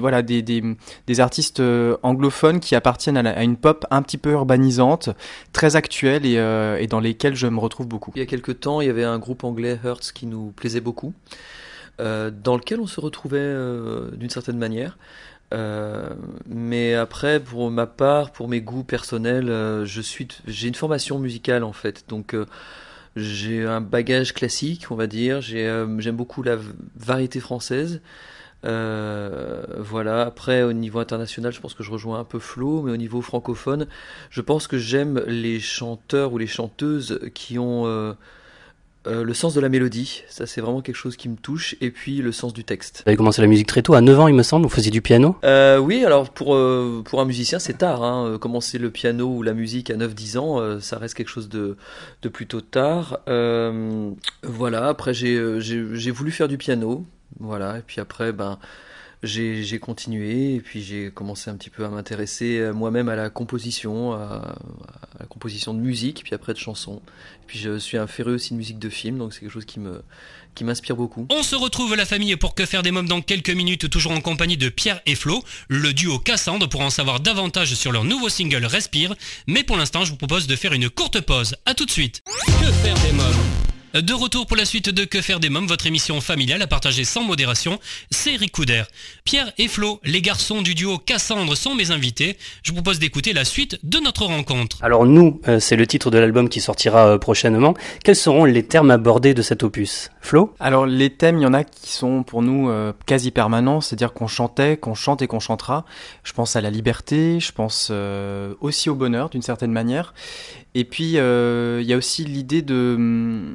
voilà 0.00 0.22
des, 0.22 1.20
artistes 1.20 1.62
anglophones 2.02 2.60
qui 2.60 2.74
appartiennent 2.74 3.18
à, 3.18 3.42
une 3.42 3.56
pop 3.56 3.84
un 3.90 4.00
petit 4.00 4.18
peu 4.18 4.30
urbanisante, 4.30 5.10
très 5.52 5.76
actuelle 5.76 6.24
et, 6.24 6.86
dans 6.86 7.00
lesquelles 7.00 7.34
je 7.34 7.46
me 7.46 7.58
retrouve 7.58 7.86
beaucoup. 7.86 8.12
Il 8.14 8.20
y 8.20 8.22
a 8.22 8.26
quelques 8.26 8.60
temps, 8.60 8.80
il 8.80 8.86
y 8.86 8.90
avait 8.90 9.04
un 9.04 9.18
groupe 9.18 9.44
anglais 9.44 9.78
Hertz 9.84 10.12
qui 10.12 10.26
nous 10.26 10.52
plaisait 10.52 10.80
beaucoup. 10.80 11.12
Dans 11.98 12.56
lequel 12.56 12.80
on 12.80 12.86
se 12.86 13.00
retrouvait 13.00 13.54
d'une 14.16 14.30
certaine 14.30 14.58
manière. 14.58 14.96
Euh, 15.54 16.10
mais 16.46 16.94
après, 16.94 17.40
pour 17.40 17.70
ma 17.70 17.86
part, 17.86 18.32
pour 18.32 18.48
mes 18.48 18.60
goûts 18.60 18.84
personnels, 18.84 19.48
euh, 19.48 19.84
je 19.86 20.00
suis, 20.00 20.28
j'ai 20.46 20.68
une 20.68 20.74
formation 20.74 21.18
musicale 21.18 21.64
en 21.64 21.72
fait, 21.72 22.04
donc 22.08 22.34
euh, 22.34 22.44
j'ai 23.16 23.64
un 23.64 23.80
bagage 23.80 24.34
classique, 24.34 24.86
on 24.90 24.94
va 24.94 25.06
dire. 25.06 25.40
J'aime 25.40 26.16
beaucoup 26.16 26.42
la 26.42 26.56
variété 26.96 27.40
française. 27.40 28.00
voilà. 28.62 30.22
Après, 30.26 30.62
au 30.62 30.72
niveau 30.72 30.98
international, 31.00 31.52
je 31.52 31.60
pense 31.60 31.74
que 31.74 31.82
je 31.82 31.90
rejoins 31.90 32.20
un 32.20 32.24
peu 32.24 32.38
Flo, 32.38 32.82
mais 32.82 32.92
au 32.92 32.96
niveau 32.96 33.22
francophone, 33.22 33.86
je 34.30 34.40
pense 34.40 34.66
que 34.66 34.78
j'aime 34.78 35.22
les 35.26 35.60
chanteurs 35.60 36.32
ou 36.32 36.38
les 36.38 36.46
chanteuses 36.46 37.20
qui 37.34 37.58
ont 37.58 38.16
euh, 39.08 39.24
le 39.24 39.34
sens 39.34 39.54
de 39.54 39.60
la 39.60 39.68
mélodie, 39.68 40.22
ça 40.28 40.46
c'est 40.46 40.60
vraiment 40.60 40.80
quelque 40.82 40.96
chose 40.96 41.16
qui 41.16 41.28
me 41.28 41.36
touche, 41.36 41.74
et 41.80 41.90
puis 41.90 42.18
le 42.18 42.30
sens 42.30 42.52
du 42.52 42.62
texte. 42.64 43.02
Vous 43.04 43.10
avez 43.10 43.16
commencé 43.16 43.40
la 43.40 43.48
musique 43.48 43.66
très 43.66 43.82
tôt, 43.82 43.94
à 43.94 44.00
9 44.00 44.20
ans 44.20 44.28
il 44.28 44.34
me 44.34 44.42
semble, 44.42 44.64
vous 44.64 44.70
faisiez 44.70 44.90
du 44.90 45.02
piano? 45.02 45.36
Euh, 45.44 45.78
Oui, 45.78 46.04
alors 46.04 46.30
pour, 46.30 46.54
euh, 46.54 47.02
pour 47.04 47.20
un 47.20 47.24
musicien 47.24 47.58
c'est 47.58 47.78
tard, 47.78 48.02
hein. 48.02 48.38
Commencer 48.38 48.78
le 48.78 48.90
piano 48.90 49.26
ou 49.26 49.42
la 49.42 49.54
musique 49.54 49.90
à 49.90 49.96
9-10 49.96 50.38
ans, 50.38 50.80
ça 50.80 50.98
reste 50.98 51.14
quelque 51.14 51.28
chose 51.30 51.48
de, 51.48 51.76
de 52.22 52.28
plutôt 52.28 52.60
tard. 52.60 53.20
Voilà, 54.42 54.86
après 54.88 55.14
j'ai 55.14 56.10
voulu 56.10 56.30
faire 56.30 56.48
du 56.48 56.58
piano, 56.58 57.04
voilà, 57.40 57.78
et 57.78 57.82
puis 57.86 58.00
après 58.00 58.32
ben 58.32 58.58
j'ai 59.22 59.78
continué 59.78 60.54
et 60.54 60.60
puis 60.60 60.82
j'ai 60.82 61.10
commencé 61.10 61.50
un 61.50 61.56
petit 61.56 61.70
peu 61.70 61.84
à 61.84 61.88
m'intéresser 61.88 62.70
moi-même 62.74 63.08
à 63.08 63.16
la 63.16 63.30
composition, 63.30 64.12
à, 64.12 64.16
à, 64.18 65.18
la 65.20 65.26
composition 65.26 65.74
de 65.74 65.80
musique, 65.80 66.22
puis 66.24 66.34
après 66.34 66.52
de 66.52 66.58
chansons. 66.58 67.02
Et 67.42 67.46
puis 67.46 67.58
je 67.58 67.78
suis 67.78 67.98
un 67.98 68.06
féru 68.06 68.34
aussi 68.34 68.52
de 68.52 68.58
musique 68.58 68.78
de 68.78 68.88
film, 68.88 69.18
donc 69.18 69.32
c'est 69.32 69.40
quelque 69.40 69.52
chose 69.52 69.64
qui 69.64 69.80
me 69.80 70.02
qui 70.58 70.64
m'inspire 70.64 70.96
beaucoup. 70.96 71.26
On 71.30 71.42
se 71.42 71.54
retrouve 71.54 71.94
la 71.94 72.04
famille 72.04 72.34
pour 72.36 72.54
que 72.54 72.66
faire 72.66 72.82
des 72.82 72.90
mômes 72.90 73.08
dans 73.08 73.22
quelques 73.22 73.50
minutes, 73.50 73.88
toujours 73.88 74.12
en 74.12 74.20
compagnie 74.20 74.56
de 74.56 74.68
Pierre 74.68 75.00
et 75.06 75.14
Flo, 75.14 75.42
le 75.68 75.92
duo 75.92 76.18
Cassandre, 76.18 76.68
pour 76.68 76.80
en 76.80 76.90
savoir 76.90 77.20
davantage 77.20 77.74
sur 77.74 77.92
leur 77.92 78.04
nouveau 78.04 78.28
single 78.28 78.66
Respire. 78.66 79.14
Mais 79.46 79.62
pour 79.62 79.76
l'instant, 79.76 80.04
je 80.04 80.10
vous 80.10 80.16
propose 80.16 80.46
de 80.46 80.56
faire 80.56 80.72
une 80.72 80.90
courte 80.90 81.20
pause. 81.20 81.54
À 81.64 81.74
tout 81.74 81.86
de 81.86 81.90
suite. 81.90 82.22
Que 82.26 82.72
faire 82.72 82.98
des 83.00 83.12
mômes? 83.12 83.67
De 83.94 84.12
retour 84.12 84.46
pour 84.46 84.56
la 84.56 84.64
suite 84.64 84.90
de 84.90 85.04
Que 85.04 85.22
faire 85.22 85.40
des 85.40 85.48
mômes, 85.48 85.66
votre 85.66 85.86
émission 85.86 86.20
familiale 86.20 86.60
à 86.62 86.66
partager 86.66 87.04
sans 87.04 87.22
modération, 87.22 87.78
c'est 88.10 88.34
Eric 88.34 88.52
Couder. 88.52 88.82
Pierre 89.24 89.50
et 89.56 89.68
Flo, 89.68 90.00
les 90.04 90.20
garçons 90.20 90.62
du 90.62 90.74
duo 90.74 90.98
Cassandre 90.98 91.56
sont 91.56 91.74
mes 91.74 91.90
invités. 91.90 92.36
Je 92.62 92.70
vous 92.70 92.76
propose 92.76 92.98
d'écouter 92.98 93.32
la 93.32 93.44
suite 93.44 93.78
de 93.82 93.98
notre 93.98 94.24
rencontre. 94.24 94.78
Alors 94.82 95.06
nous, 95.06 95.40
euh, 95.48 95.58
c'est 95.58 95.76
le 95.76 95.86
titre 95.86 96.10
de 96.10 96.18
l'album 96.18 96.48
qui 96.48 96.60
sortira 96.60 97.08
euh, 97.08 97.18
prochainement. 97.18 97.74
Quels 98.04 98.16
seront 98.16 98.44
les 98.44 98.62
termes 98.62 98.90
abordés 98.90 99.34
de 99.34 99.42
cet 99.42 99.62
opus? 99.62 100.10
Alors 100.60 100.84
les 100.84 101.10
thèmes, 101.10 101.38
il 101.38 101.42
y 101.42 101.46
en 101.46 101.54
a 101.54 101.64
qui 101.64 101.92
sont 101.92 102.22
pour 102.22 102.42
nous 102.42 102.68
euh, 102.68 102.92
quasi 103.06 103.30
permanents, 103.30 103.80
c'est-à-dire 103.80 104.12
qu'on 104.12 104.26
chantait, 104.26 104.76
qu'on 104.76 104.94
chante 104.94 105.22
et 105.22 105.26
qu'on 105.26 105.40
chantera. 105.40 105.86
Je 106.22 106.32
pense 106.34 106.54
à 106.54 106.60
la 106.60 106.68
liberté, 106.70 107.40
je 107.40 107.52
pense 107.52 107.88
euh, 107.90 108.54
aussi 108.60 108.90
au 108.90 108.94
bonheur 108.94 109.30
d'une 109.30 109.42
certaine 109.42 109.72
manière. 109.72 110.12
Et 110.74 110.84
puis 110.84 111.16
euh, 111.16 111.80
il 111.80 111.88
y 111.88 111.94
a 111.94 111.96
aussi 111.96 112.24
l'idée 112.24 112.64
hum, 112.68 113.54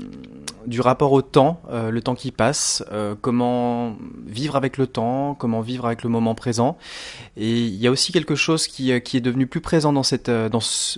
du 0.66 0.82
rapport 0.82 1.12
au 1.12 1.22
temps, 1.22 1.62
le 1.72 2.02
temps 2.02 2.16
qui 2.16 2.32
passe, 2.32 2.84
comment 3.22 3.96
vivre 4.26 4.56
avec 4.56 4.78
le 4.78 4.88
temps, 4.88 5.36
comment 5.36 5.62
vivre 5.62 5.86
avec 5.86 6.04
le 6.04 6.10
moment 6.10 6.36
présent. 6.36 6.78
Et 7.38 7.60
il 7.62 7.76
y 7.76 7.88
a 7.88 7.92
aussi 7.92 8.12
quelque 8.12 8.36
chose 8.36 8.68
qui, 8.68 8.92
est 8.92 9.22
devenu 9.22 9.46
plus 9.46 9.62
présent 9.62 9.94
dans 9.94 10.04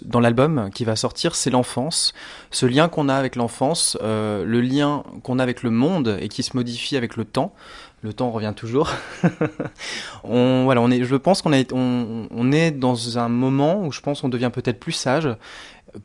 dans, 0.05 0.19
l'album 0.19 0.69
qui 0.73 0.85
va 0.85 0.95
sortir, 0.95 1.35
c'est 1.35 1.49
l'enfance, 1.49 2.13
ce 2.51 2.65
lien 2.65 2.88
qu'on 2.89 3.09
a 3.09 3.15
avec 3.15 3.35
l'enfance, 3.35 3.97
le 4.01 4.61
lien 4.61 5.03
qu'on 5.23 5.39
a 5.39 5.43
avec 5.43 5.63
le 5.63 5.64
monde 5.69 6.17
et 6.21 6.28
qui 6.28 6.43
se 6.43 6.56
modifie 6.56 6.97
avec 6.97 7.15
le 7.15 7.25
temps. 7.25 7.54
Le 8.01 8.13
temps 8.13 8.30
revient 8.32 8.54
toujours. 8.56 8.91
on, 10.23 10.63
voilà, 10.65 10.82
on 10.82 10.91
est, 10.91 11.04
je 11.04 11.15
pense 11.15 11.41
qu'on 11.41 11.54
est, 11.54 12.71
dans 12.71 13.17
un 13.17 13.30
moment 13.30 13.86
où 13.86 13.91
je 13.91 14.01
pense 14.01 14.23
on 14.23 14.30
devient 14.30 14.51
peut-être 14.54 14.80
plus 14.80 14.91
sage 14.91 15.30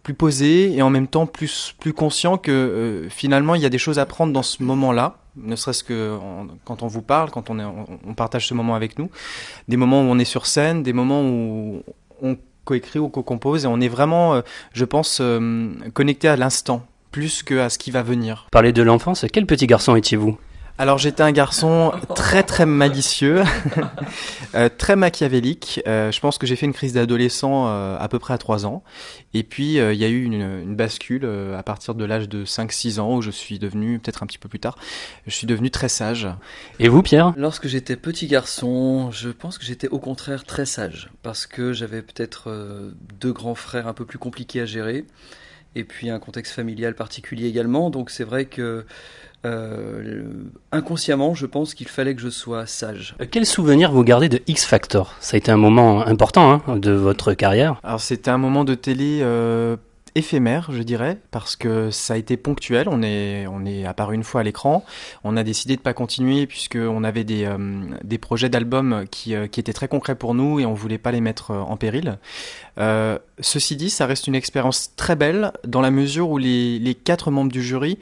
plus 0.05 0.15
posé 0.15 0.73
et 0.73 0.83
en 0.83 0.91
même 0.91 1.09
temps 1.09 1.27
plus 1.27 1.75
plus 1.81 1.93
conscient 1.93 2.39
que 2.39 2.53
euh, 2.53 3.09
finalement 3.09 3.57
il 3.57 3.61
y 3.61 3.67
a 3.67 3.69
des 3.69 3.79
choses 3.79 3.99
à 3.99 4.07
prendre 4.07 4.33
dans 4.33 4.45
ce 4.45 4.63
moment-là, 4.63 5.17
ne 5.37 5.57
serait-ce 5.57 5.83
que 5.83 6.17
quand 6.65 6.83
on 6.83 6.87
vous 6.87 7.03
parle, 7.03 7.31
quand 7.31 7.51
on, 7.51 8.15
partage 8.15 8.47
ce 8.47 8.55
moment 8.55 8.75
avec 8.75 8.99
nous, 8.99 9.11
des 9.69 9.77
moments 9.77 10.01
où 10.01 10.05
on 10.05 10.19
est 10.19 10.25
sur 10.25 10.47
scène, 10.47 10.83
des 10.83 10.93
moments 10.93 11.23
où 11.23 11.83
on 12.23 12.37
coécrit 12.65 12.99
ou 12.99 13.09
co-compose 13.09 13.65
et 13.65 13.69
on 13.69 13.81
est 13.81 13.89
vraiment, 13.89 14.35
euh, 14.35 14.43
je 14.73 14.85
pense, 14.85 15.19
euh, 15.21 15.73
connecté 15.93 16.29
à 16.29 16.37
l'instant 16.37 16.87
plus 17.11 17.43
qu'à 17.43 17.69
ce 17.69 17.79
qui 17.79 17.91
va 17.91 18.03
venir. 18.03 18.47
Parlez 18.53 18.73
de 18.73 18.83
l'enfance, 18.83 19.27
quel 19.33 19.47
petit 19.47 19.67
garçon 19.67 19.97
étiez-vous 19.97 20.39
alors 20.81 20.97
j'étais 20.97 21.23
un 21.23 21.31
garçon 21.31 21.93
très 22.15 22.43
très 22.43 22.65
malicieux, 22.65 23.43
euh, 24.55 24.71
très 24.75 24.97
machiavélique. 24.97 25.83
Euh, 25.87 26.11
je 26.11 26.19
pense 26.21 26.39
que 26.39 26.47
j'ai 26.47 26.57
fait 26.57 26.65
une 26.65 26.73
crise 26.73 26.95
d'adolescent 26.95 27.67
euh, 27.69 27.99
à 28.01 28.09
peu 28.09 28.19
près 28.19 28.33
à 28.33 28.39
3 28.39 28.65
ans. 28.65 28.83
Et 29.35 29.43
puis 29.43 29.75
il 29.75 29.95
y 29.95 30.05
a 30.07 30.09
eu 30.09 30.25
une, 30.25 30.75
bascule 30.75 31.29
à 31.55 31.63
partir 31.63 31.95
de 31.95 32.03
l'âge 32.07 32.31
de 32.31 32.47
5-6 32.47 32.99
ans 32.99 33.15
où 33.15 33.21
je 33.21 33.31
suis 33.31 33.59
devenu, 33.59 33.99
peut-être 33.99 34.23
un 34.23 34.27
petit 34.27 34.39
peu 34.39 34.49
plus 34.49 34.59
tard, 34.59 34.79
je 35.27 35.33
suis 35.33 35.47
devenu 35.47 35.71
très 35.71 35.91
sage. 35.91 36.31
Et 36.79 36.89
vous 36.89 37.03
Pierre 37.03 37.35
Lorsque 37.37 37.69
j'étais 37.69 37.97
petit 37.97 38.27
garçon, 38.27 39.11
je 39.11 39.29
pense 39.29 39.59
que 39.59 39.67
j'étais 39.67 39.89
au 39.89 39.99
contraire 39.99 40.45
très 40.45 40.65
sage. 40.65 41.11
Parce 41.23 41.47
que 41.47 41.75
j'avais 41.75 42.01
peut-être 42.01 42.51
deux 43.21 43.35
grands 43.35 43.55
frères 43.55 43.87
un 43.87 43.93
peu 43.93 44.07
plus 44.07 44.19
compliqués 44.19 44.63
à 44.63 44.65
gérer. 44.65 45.05
Et 45.77 45.85
puis 45.85 46.11
un 46.11 46.19
contexte 46.19 46.53
familial 46.53 46.95
particulier 46.95 47.47
également. 47.47 47.91
Donc 47.91 48.11
c'est 48.11 48.25
vrai 48.25 48.47
que 48.47 48.85
euh, 49.47 50.23
inconsciemment, 50.71 51.35
je 51.35 51.47
pense 51.47 51.75
qu'il 51.75 51.89
fallait 51.89 52.15
que 52.15 52.21
je 52.21 52.29
sois 52.29 52.67
sage. 52.67 53.15
Euh, 53.21 53.27
quel 53.31 53.47
souvenir 53.47 53.91
vous 53.91 54.05
gardez 54.05 54.29
de 54.29 54.41
X 54.47 54.67
Factor? 54.67 55.15
Ça 55.21 55.37
a 55.37 55.39
été 55.39 55.51
un 55.51 55.57
moment 55.57 56.07
important 56.07 56.61
hein, 56.67 56.77
de 56.77 56.91
votre 56.91 57.33
carrière. 57.33 57.81
Alors 57.83 58.01
c'était 58.01 58.31
un 58.31 58.39
moment 58.39 58.65
de 58.65 58.75
télé 58.75 59.21
euh, 59.23 59.77
éphémère, 60.15 60.71
je 60.73 60.83
dirais, 60.83 61.19
parce 61.31 61.57
que 61.57 61.91
ça 61.91 62.15
a 62.15 62.17
été 62.17 62.37
ponctuel. 62.37 62.89
On 62.89 63.03
est, 63.03 63.47
on 63.47 63.65
est 63.65 63.85
apparu 63.87 64.15
une 64.15 64.25
fois 64.25 64.41
à 64.41 64.45
l'écran. 64.45 64.85
On 65.25 65.37
a 65.37 65.43
décidé 65.43 65.77
de 65.77 65.81
pas 65.81 65.93
continuer 65.93 66.47
puisqu'on 66.47 67.05
avait 67.05 67.25
des, 67.25 67.49
des 68.05 68.19
projets 68.19 68.49
d'albums 68.49 69.05
qui, 69.11 69.35
qui 69.51 69.61
étaient 69.61 69.73
très 69.73 69.89
concrets 69.89 70.15
pour 70.15 70.35
nous 70.35 70.61
et 70.61 70.67
on 70.67 70.75
voulait 70.75 70.99
pas 70.99 71.13
les 71.13 71.21
mettre 71.21 71.53
en 71.53 71.77
péril. 71.77 72.19
ceci 73.41 73.77
dit, 73.77 73.91
ça 73.91 74.07
reste 74.07 74.27
une 74.27 74.35
expérience 74.35 74.95
très 74.97 75.17
belle 75.17 75.53
dans 75.67 75.81
la 75.81 75.91
mesure 75.91 76.31
où 76.31 76.39
les 76.39 76.97
quatre 77.05 77.31
membres 77.31 77.53
du 77.53 77.63
jury 77.63 77.99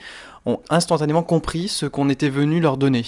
ont 0.49 0.61
instantanément 0.71 1.23
compris 1.23 1.69
ce 1.69 1.87
qu'on 1.87 2.09
était 2.09 2.31
venu 2.31 2.61
leur 2.61 2.77
donner. 2.77 3.05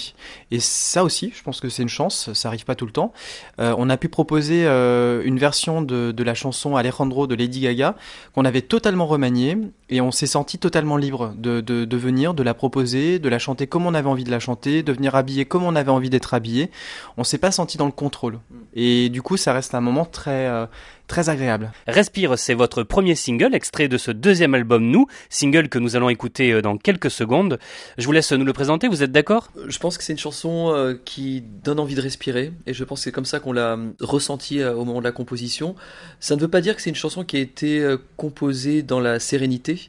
Et 0.51 0.59
ça 0.59 1.03
aussi, 1.03 1.33
je 1.35 1.41
pense 1.43 1.59
que 1.59 1.69
c'est 1.69 1.81
une 1.81 1.89
chance, 1.89 2.31
ça 2.33 2.47
arrive 2.47 2.65
pas 2.65 2.75
tout 2.75 2.85
le 2.85 2.91
temps. 2.91 3.11
Euh, 3.59 3.75
on 3.77 3.89
a 3.89 3.97
pu 3.97 4.09
proposer 4.09 4.65
euh, 4.65 5.21
une 5.25 5.39
version 5.39 5.81
de, 5.81 6.11
de, 6.11 6.23
la 6.23 6.35
chanson 6.35 6.75
Alejandro 6.75 7.25
de 7.27 7.35
Lady 7.35 7.61
Gaga 7.61 7.95
qu'on 8.33 8.45
avait 8.45 8.61
totalement 8.61 9.07
remaniée 9.07 9.57
et 9.91 9.99
on 9.99 10.11
s'est 10.11 10.25
senti 10.25 10.57
totalement 10.57 10.95
libre 10.97 11.33
de, 11.37 11.59
de, 11.59 11.83
de, 11.83 11.97
venir, 11.97 12.33
de 12.33 12.43
la 12.43 12.53
proposer, 12.53 13.19
de 13.19 13.29
la 13.29 13.39
chanter 13.39 13.67
comme 13.67 13.85
on 13.85 13.93
avait 13.93 14.09
envie 14.09 14.23
de 14.23 14.31
la 14.31 14.39
chanter, 14.39 14.83
de 14.83 14.93
venir 14.93 15.15
habiller 15.15 15.45
comme 15.45 15.63
on 15.63 15.75
avait 15.75 15.91
envie 15.91 16.09
d'être 16.09 16.33
habillé. 16.33 16.71
On 17.17 17.25
s'est 17.25 17.37
pas 17.37 17.51
senti 17.51 17.77
dans 17.77 17.85
le 17.85 17.91
contrôle. 17.91 18.39
Et 18.73 19.09
du 19.09 19.21
coup, 19.21 19.35
ça 19.35 19.51
reste 19.51 19.75
un 19.75 19.81
moment 19.81 20.05
très 20.05 20.47
euh, 20.47 20.65
très 21.11 21.27
agréable. 21.27 21.73
Respire, 21.87 22.39
c'est 22.39 22.53
votre 22.53 22.83
premier 22.83 23.15
single, 23.15 23.53
extrait 23.53 23.89
de 23.89 23.97
ce 23.97 24.11
deuxième 24.11 24.53
album 24.53 24.89
Nous, 24.89 25.07
single 25.29 25.67
que 25.67 25.77
nous 25.77 25.97
allons 25.97 26.07
écouter 26.07 26.53
euh, 26.53 26.61
dans 26.61 26.77
quelques 26.77 27.11
secondes. 27.11 27.59
Je 27.97 28.05
vous 28.05 28.13
laisse 28.13 28.31
nous 28.31 28.45
le 28.45 28.53
présenter, 28.53 28.87
vous 28.87 29.03
êtes 29.03 29.11
d'accord? 29.11 29.51
Je 29.67 29.77
pense 29.77 29.97
que 29.97 30.05
c'est 30.05 30.13
une 30.13 30.19
chanson 30.19 30.71
euh, 30.73 30.93
qui 31.03 31.41
donne 31.41 31.81
envie 31.81 31.95
de 31.95 32.01
respirer, 32.01 32.53
et 32.65 32.73
je 32.73 32.83
pense 32.85 32.99
que 32.99 33.03
c'est 33.03 33.11
comme 33.11 33.25
ça 33.25 33.41
qu'on 33.41 33.51
l'a 33.51 33.73
euh, 33.73 33.91
ressenti 33.99 34.63
au 34.63 34.85
moment 34.85 34.99
de 34.99 35.03
la 35.03 35.11
composition. 35.11 35.75
Ça 36.21 36.37
ne 36.37 36.41
veut 36.41 36.47
pas 36.47 36.61
dire 36.61 36.77
que 36.77 36.81
c'est 36.81 36.89
une 36.89 36.95
chanson 36.95 37.25
qui 37.25 37.35
a 37.35 37.41
été 37.41 37.95
composée 38.15 38.81
dans 38.81 39.01
la 39.01 39.19
sérénité, 39.19 39.80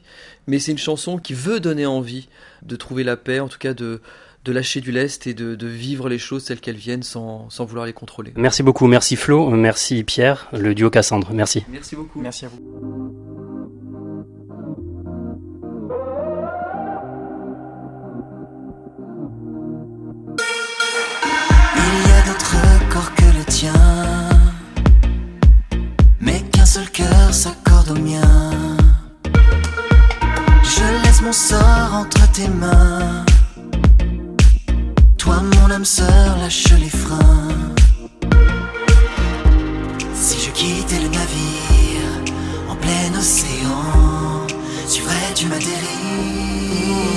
mais 0.47 0.59
c'est 0.59 0.71
une 0.71 0.77
chanson 0.77 1.17
qui 1.17 1.33
veut 1.33 1.59
donner 1.59 1.85
envie 1.85 2.27
de 2.63 2.75
trouver 2.75 3.03
la 3.03 3.17
paix, 3.17 3.39
en 3.39 3.47
tout 3.47 3.59
cas 3.59 3.73
de 3.73 4.01
de 4.45 4.51
lâcher 4.51 4.81
du 4.81 4.91
lest 4.91 5.25
et 5.27 5.33
de, 5.33 5.67
vivre 5.67 6.09
les 6.09 6.17
choses 6.17 6.45
telles 6.45 6.59
qu'elles 6.59 6.75
viennent 6.75 7.03
sans, 7.03 7.47
vouloir 7.59 7.85
les 7.85 7.93
contrôler. 7.93 8.33
Merci 8.35 8.63
beaucoup, 8.63 8.87
merci 8.87 9.15
Flo, 9.15 9.49
merci 9.51 10.03
Pierre, 10.03 10.49
le 10.51 10.75
duo 10.75 10.89
Cassandre, 10.89 11.29
merci. 11.33 11.63
Merci 11.69 11.95
beaucoup. 11.95 12.19
Merci 12.19 12.45
à 12.45 12.49
vous. 12.49 12.59
Il 21.75 22.07
y 22.07 22.11
a 22.11 22.21
d'autres 22.27 22.89
corps 22.89 23.15
que 23.15 23.37
le 23.37 23.45
tien, 23.45 23.73
mais 26.19 26.41
qu'un 26.51 26.65
seul 26.65 26.89
cœur 26.89 27.33
s'accorde 27.33 27.91
au 27.91 27.95
mien. 27.95 28.62
Mon 31.23 31.31
sort 31.31 31.93
entre 31.93 32.29
tes 32.33 32.49
mains. 32.49 33.23
Toi, 35.17 35.41
mon 35.41 35.71
âme 35.71 35.85
sœur, 35.85 36.37
lâche 36.37 36.73
les 36.77 36.89
freins. 36.89 37.47
Si 40.13 40.37
je 40.37 40.51
quittais 40.51 40.99
le 40.99 41.07
navire 41.07 42.11
en 42.69 42.75
plein 42.75 43.17
océan, 43.17 44.47
suivrais-tu 44.85 45.45
ma 45.45 45.59
dérive? 45.59 47.12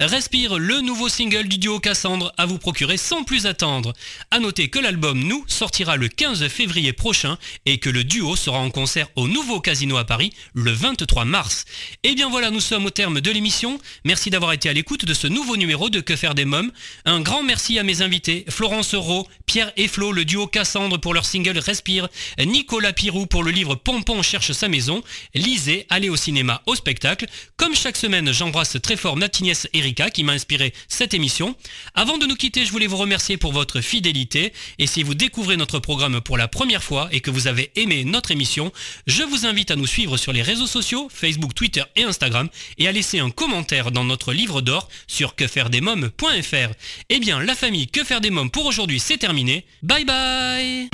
Respire, 0.00 0.58
le 0.58 0.80
nouveau 0.80 1.10
single 1.10 1.46
du 1.46 1.58
duo 1.58 1.78
Cassandre 1.78 2.32
à 2.38 2.46
vous 2.46 2.56
procurer 2.56 2.96
sans 2.96 3.22
plus 3.22 3.44
attendre. 3.44 3.92
A 4.30 4.38
noter 4.38 4.68
que 4.68 4.78
l'album 4.78 5.22
Nous 5.22 5.44
sortira 5.46 5.98
le 5.98 6.08
15 6.08 6.48
février 6.48 6.94
prochain 6.94 7.36
et 7.66 7.76
que 7.76 7.90
le 7.90 8.02
duo 8.02 8.34
sera 8.34 8.60
en 8.60 8.70
concert 8.70 9.08
au 9.14 9.28
nouveau 9.28 9.60
Casino 9.60 9.98
à 9.98 10.06
Paris 10.06 10.32
le 10.54 10.70
23 10.70 11.26
mars. 11.26 11.66
Et 12.02 12.14
bien 12.14 12.30
voilà, 12.30 12.50
nous 12.50 12.60
sommes 12.60 12.86
au 12.86 12.90
terme 12.90 13.20
de 13.20 13.30
l'émission. 13.30 13.78
Merci 14.06 14.30
d'avoir 14.30 14.54
été 14.54 14.70
à 14.70 14.72
l'écoute 14.72 15.04
de 15.04 15.12
ce 15.12 15.26
nouveau 15.26 15.58
numéro 15.58 15.90
de 15.90 16.00
Que 16.00 16.16
faire 16.16 16.34
des 16.34 16.46
mômes. 16.46 16.72
Un 17.04 17.20
grand 17.20 17.42
merci 17.42 17.78
à 17.78 17.82
mes 17.82 18.00
invités, 18.00 18.46
Florence 18.48 18.94
Euro, 18.94 19.28
Pierre 19.44 19.70
et 19.76 19.90
le 19.98 20.24
duo 20.24 20.46
Cassandre 20.46 20.98
pour 20.98 21.12
leur 21.12 21.26
single 21.26 21.58
Respire, 21.58 22.08
Nicolas 22.38 22.94
Pirou 22.94 23.26
pour 23.26 23.42
le 23.42 23.50
livre 23.50 23.74
Pompon 23.74 24.22
cherche 24.22 24.52
sa 24.52 24.68
maison, 24.68 25.02
lisez, 25.34 25.84
allez 25.90 26.08
au 26.08 26.16
cinéma, 26.16 26.62
au 26.64 26.74
spectacle. 26.74 27.26
Comme 27.58 27.74
chaque 27.74 27.98
semaine, 27.98 28.32
j'embrasse 28.32 28.78
très 28.80 28.96
fort 28.96 29.18
Natiniès 29.18 29.68
Qui 29.92 30.24
m'a 30.24 30.32
inspiré 30.32 30.72
cette 30.88 31.14
émission. 31.14 31.54
Avant 31.94 32.18
de 32.18 32.26
nous 32.26 32.36
quitter, 32.36 32.64
je 32.64 32.72
voulais 32.72 32.86
vous 32.86 32.96
remercier 32.96 33.36
pour 33.36 33.52
votre 33.52 33.80
fidélité 33.80 34.52
et 34.78 34.86
si 34.86 35.02
vous 35.02 35.14
découvrez 35.14 35.56
notre 35.56 35.78
programme 35.78 36.20
pour 36.20 36.38
la 36.38 36.48
première 36.48 36.82
fois 36.82 37.08
et 37.12 37.20
que 37.20 37.30
vous 37.30 37.46
avez 37.46 37.70
aimé 37.76 38.04
notre 38.04 38.30
émission, 38.30 38.72
je 39.06 39.22
vous 39.22 39.46
invite 39.46 39.70
à 39.70 39.76
nous 39.76 39.86
suivre 39.86 40.16
sur 40.16 40.32
les 40.32 40.42
réseaux 40.42 40.66
sociaux, 40.66 41.08
Facebook, 41.12 41.54
Twitter 41.54 41.82
et 41.96 42.04
Instagram 42.04 42.48
et 42.78 42.88
à 42.88 42.92
laisser 42.92 43.18
un 43.18 43.30
commentaire 43.30 43.90
dans 43.90 44.04
notre 44.04 44.32
livre 44.32 44.60
d'or 44.60 44.88
sur 45.06 45.34
quefairedesmoms.fr. 45.34 46.72
Eh 47.08 47.18
bien, 47.20 47.40
la 47.42 47.54
famille 47.54 47.88
Que 47.88 48.04
faire 48.04 48.20
des 48.20 48.30
mômes 48.30 48.50
pour 48.50 48.66
aujourd'hui, 48.66 49.00
c'est 49.00 49.18
terminé. 49.18 49.64
Bye 49.82 50.04
bye 50.04 50.88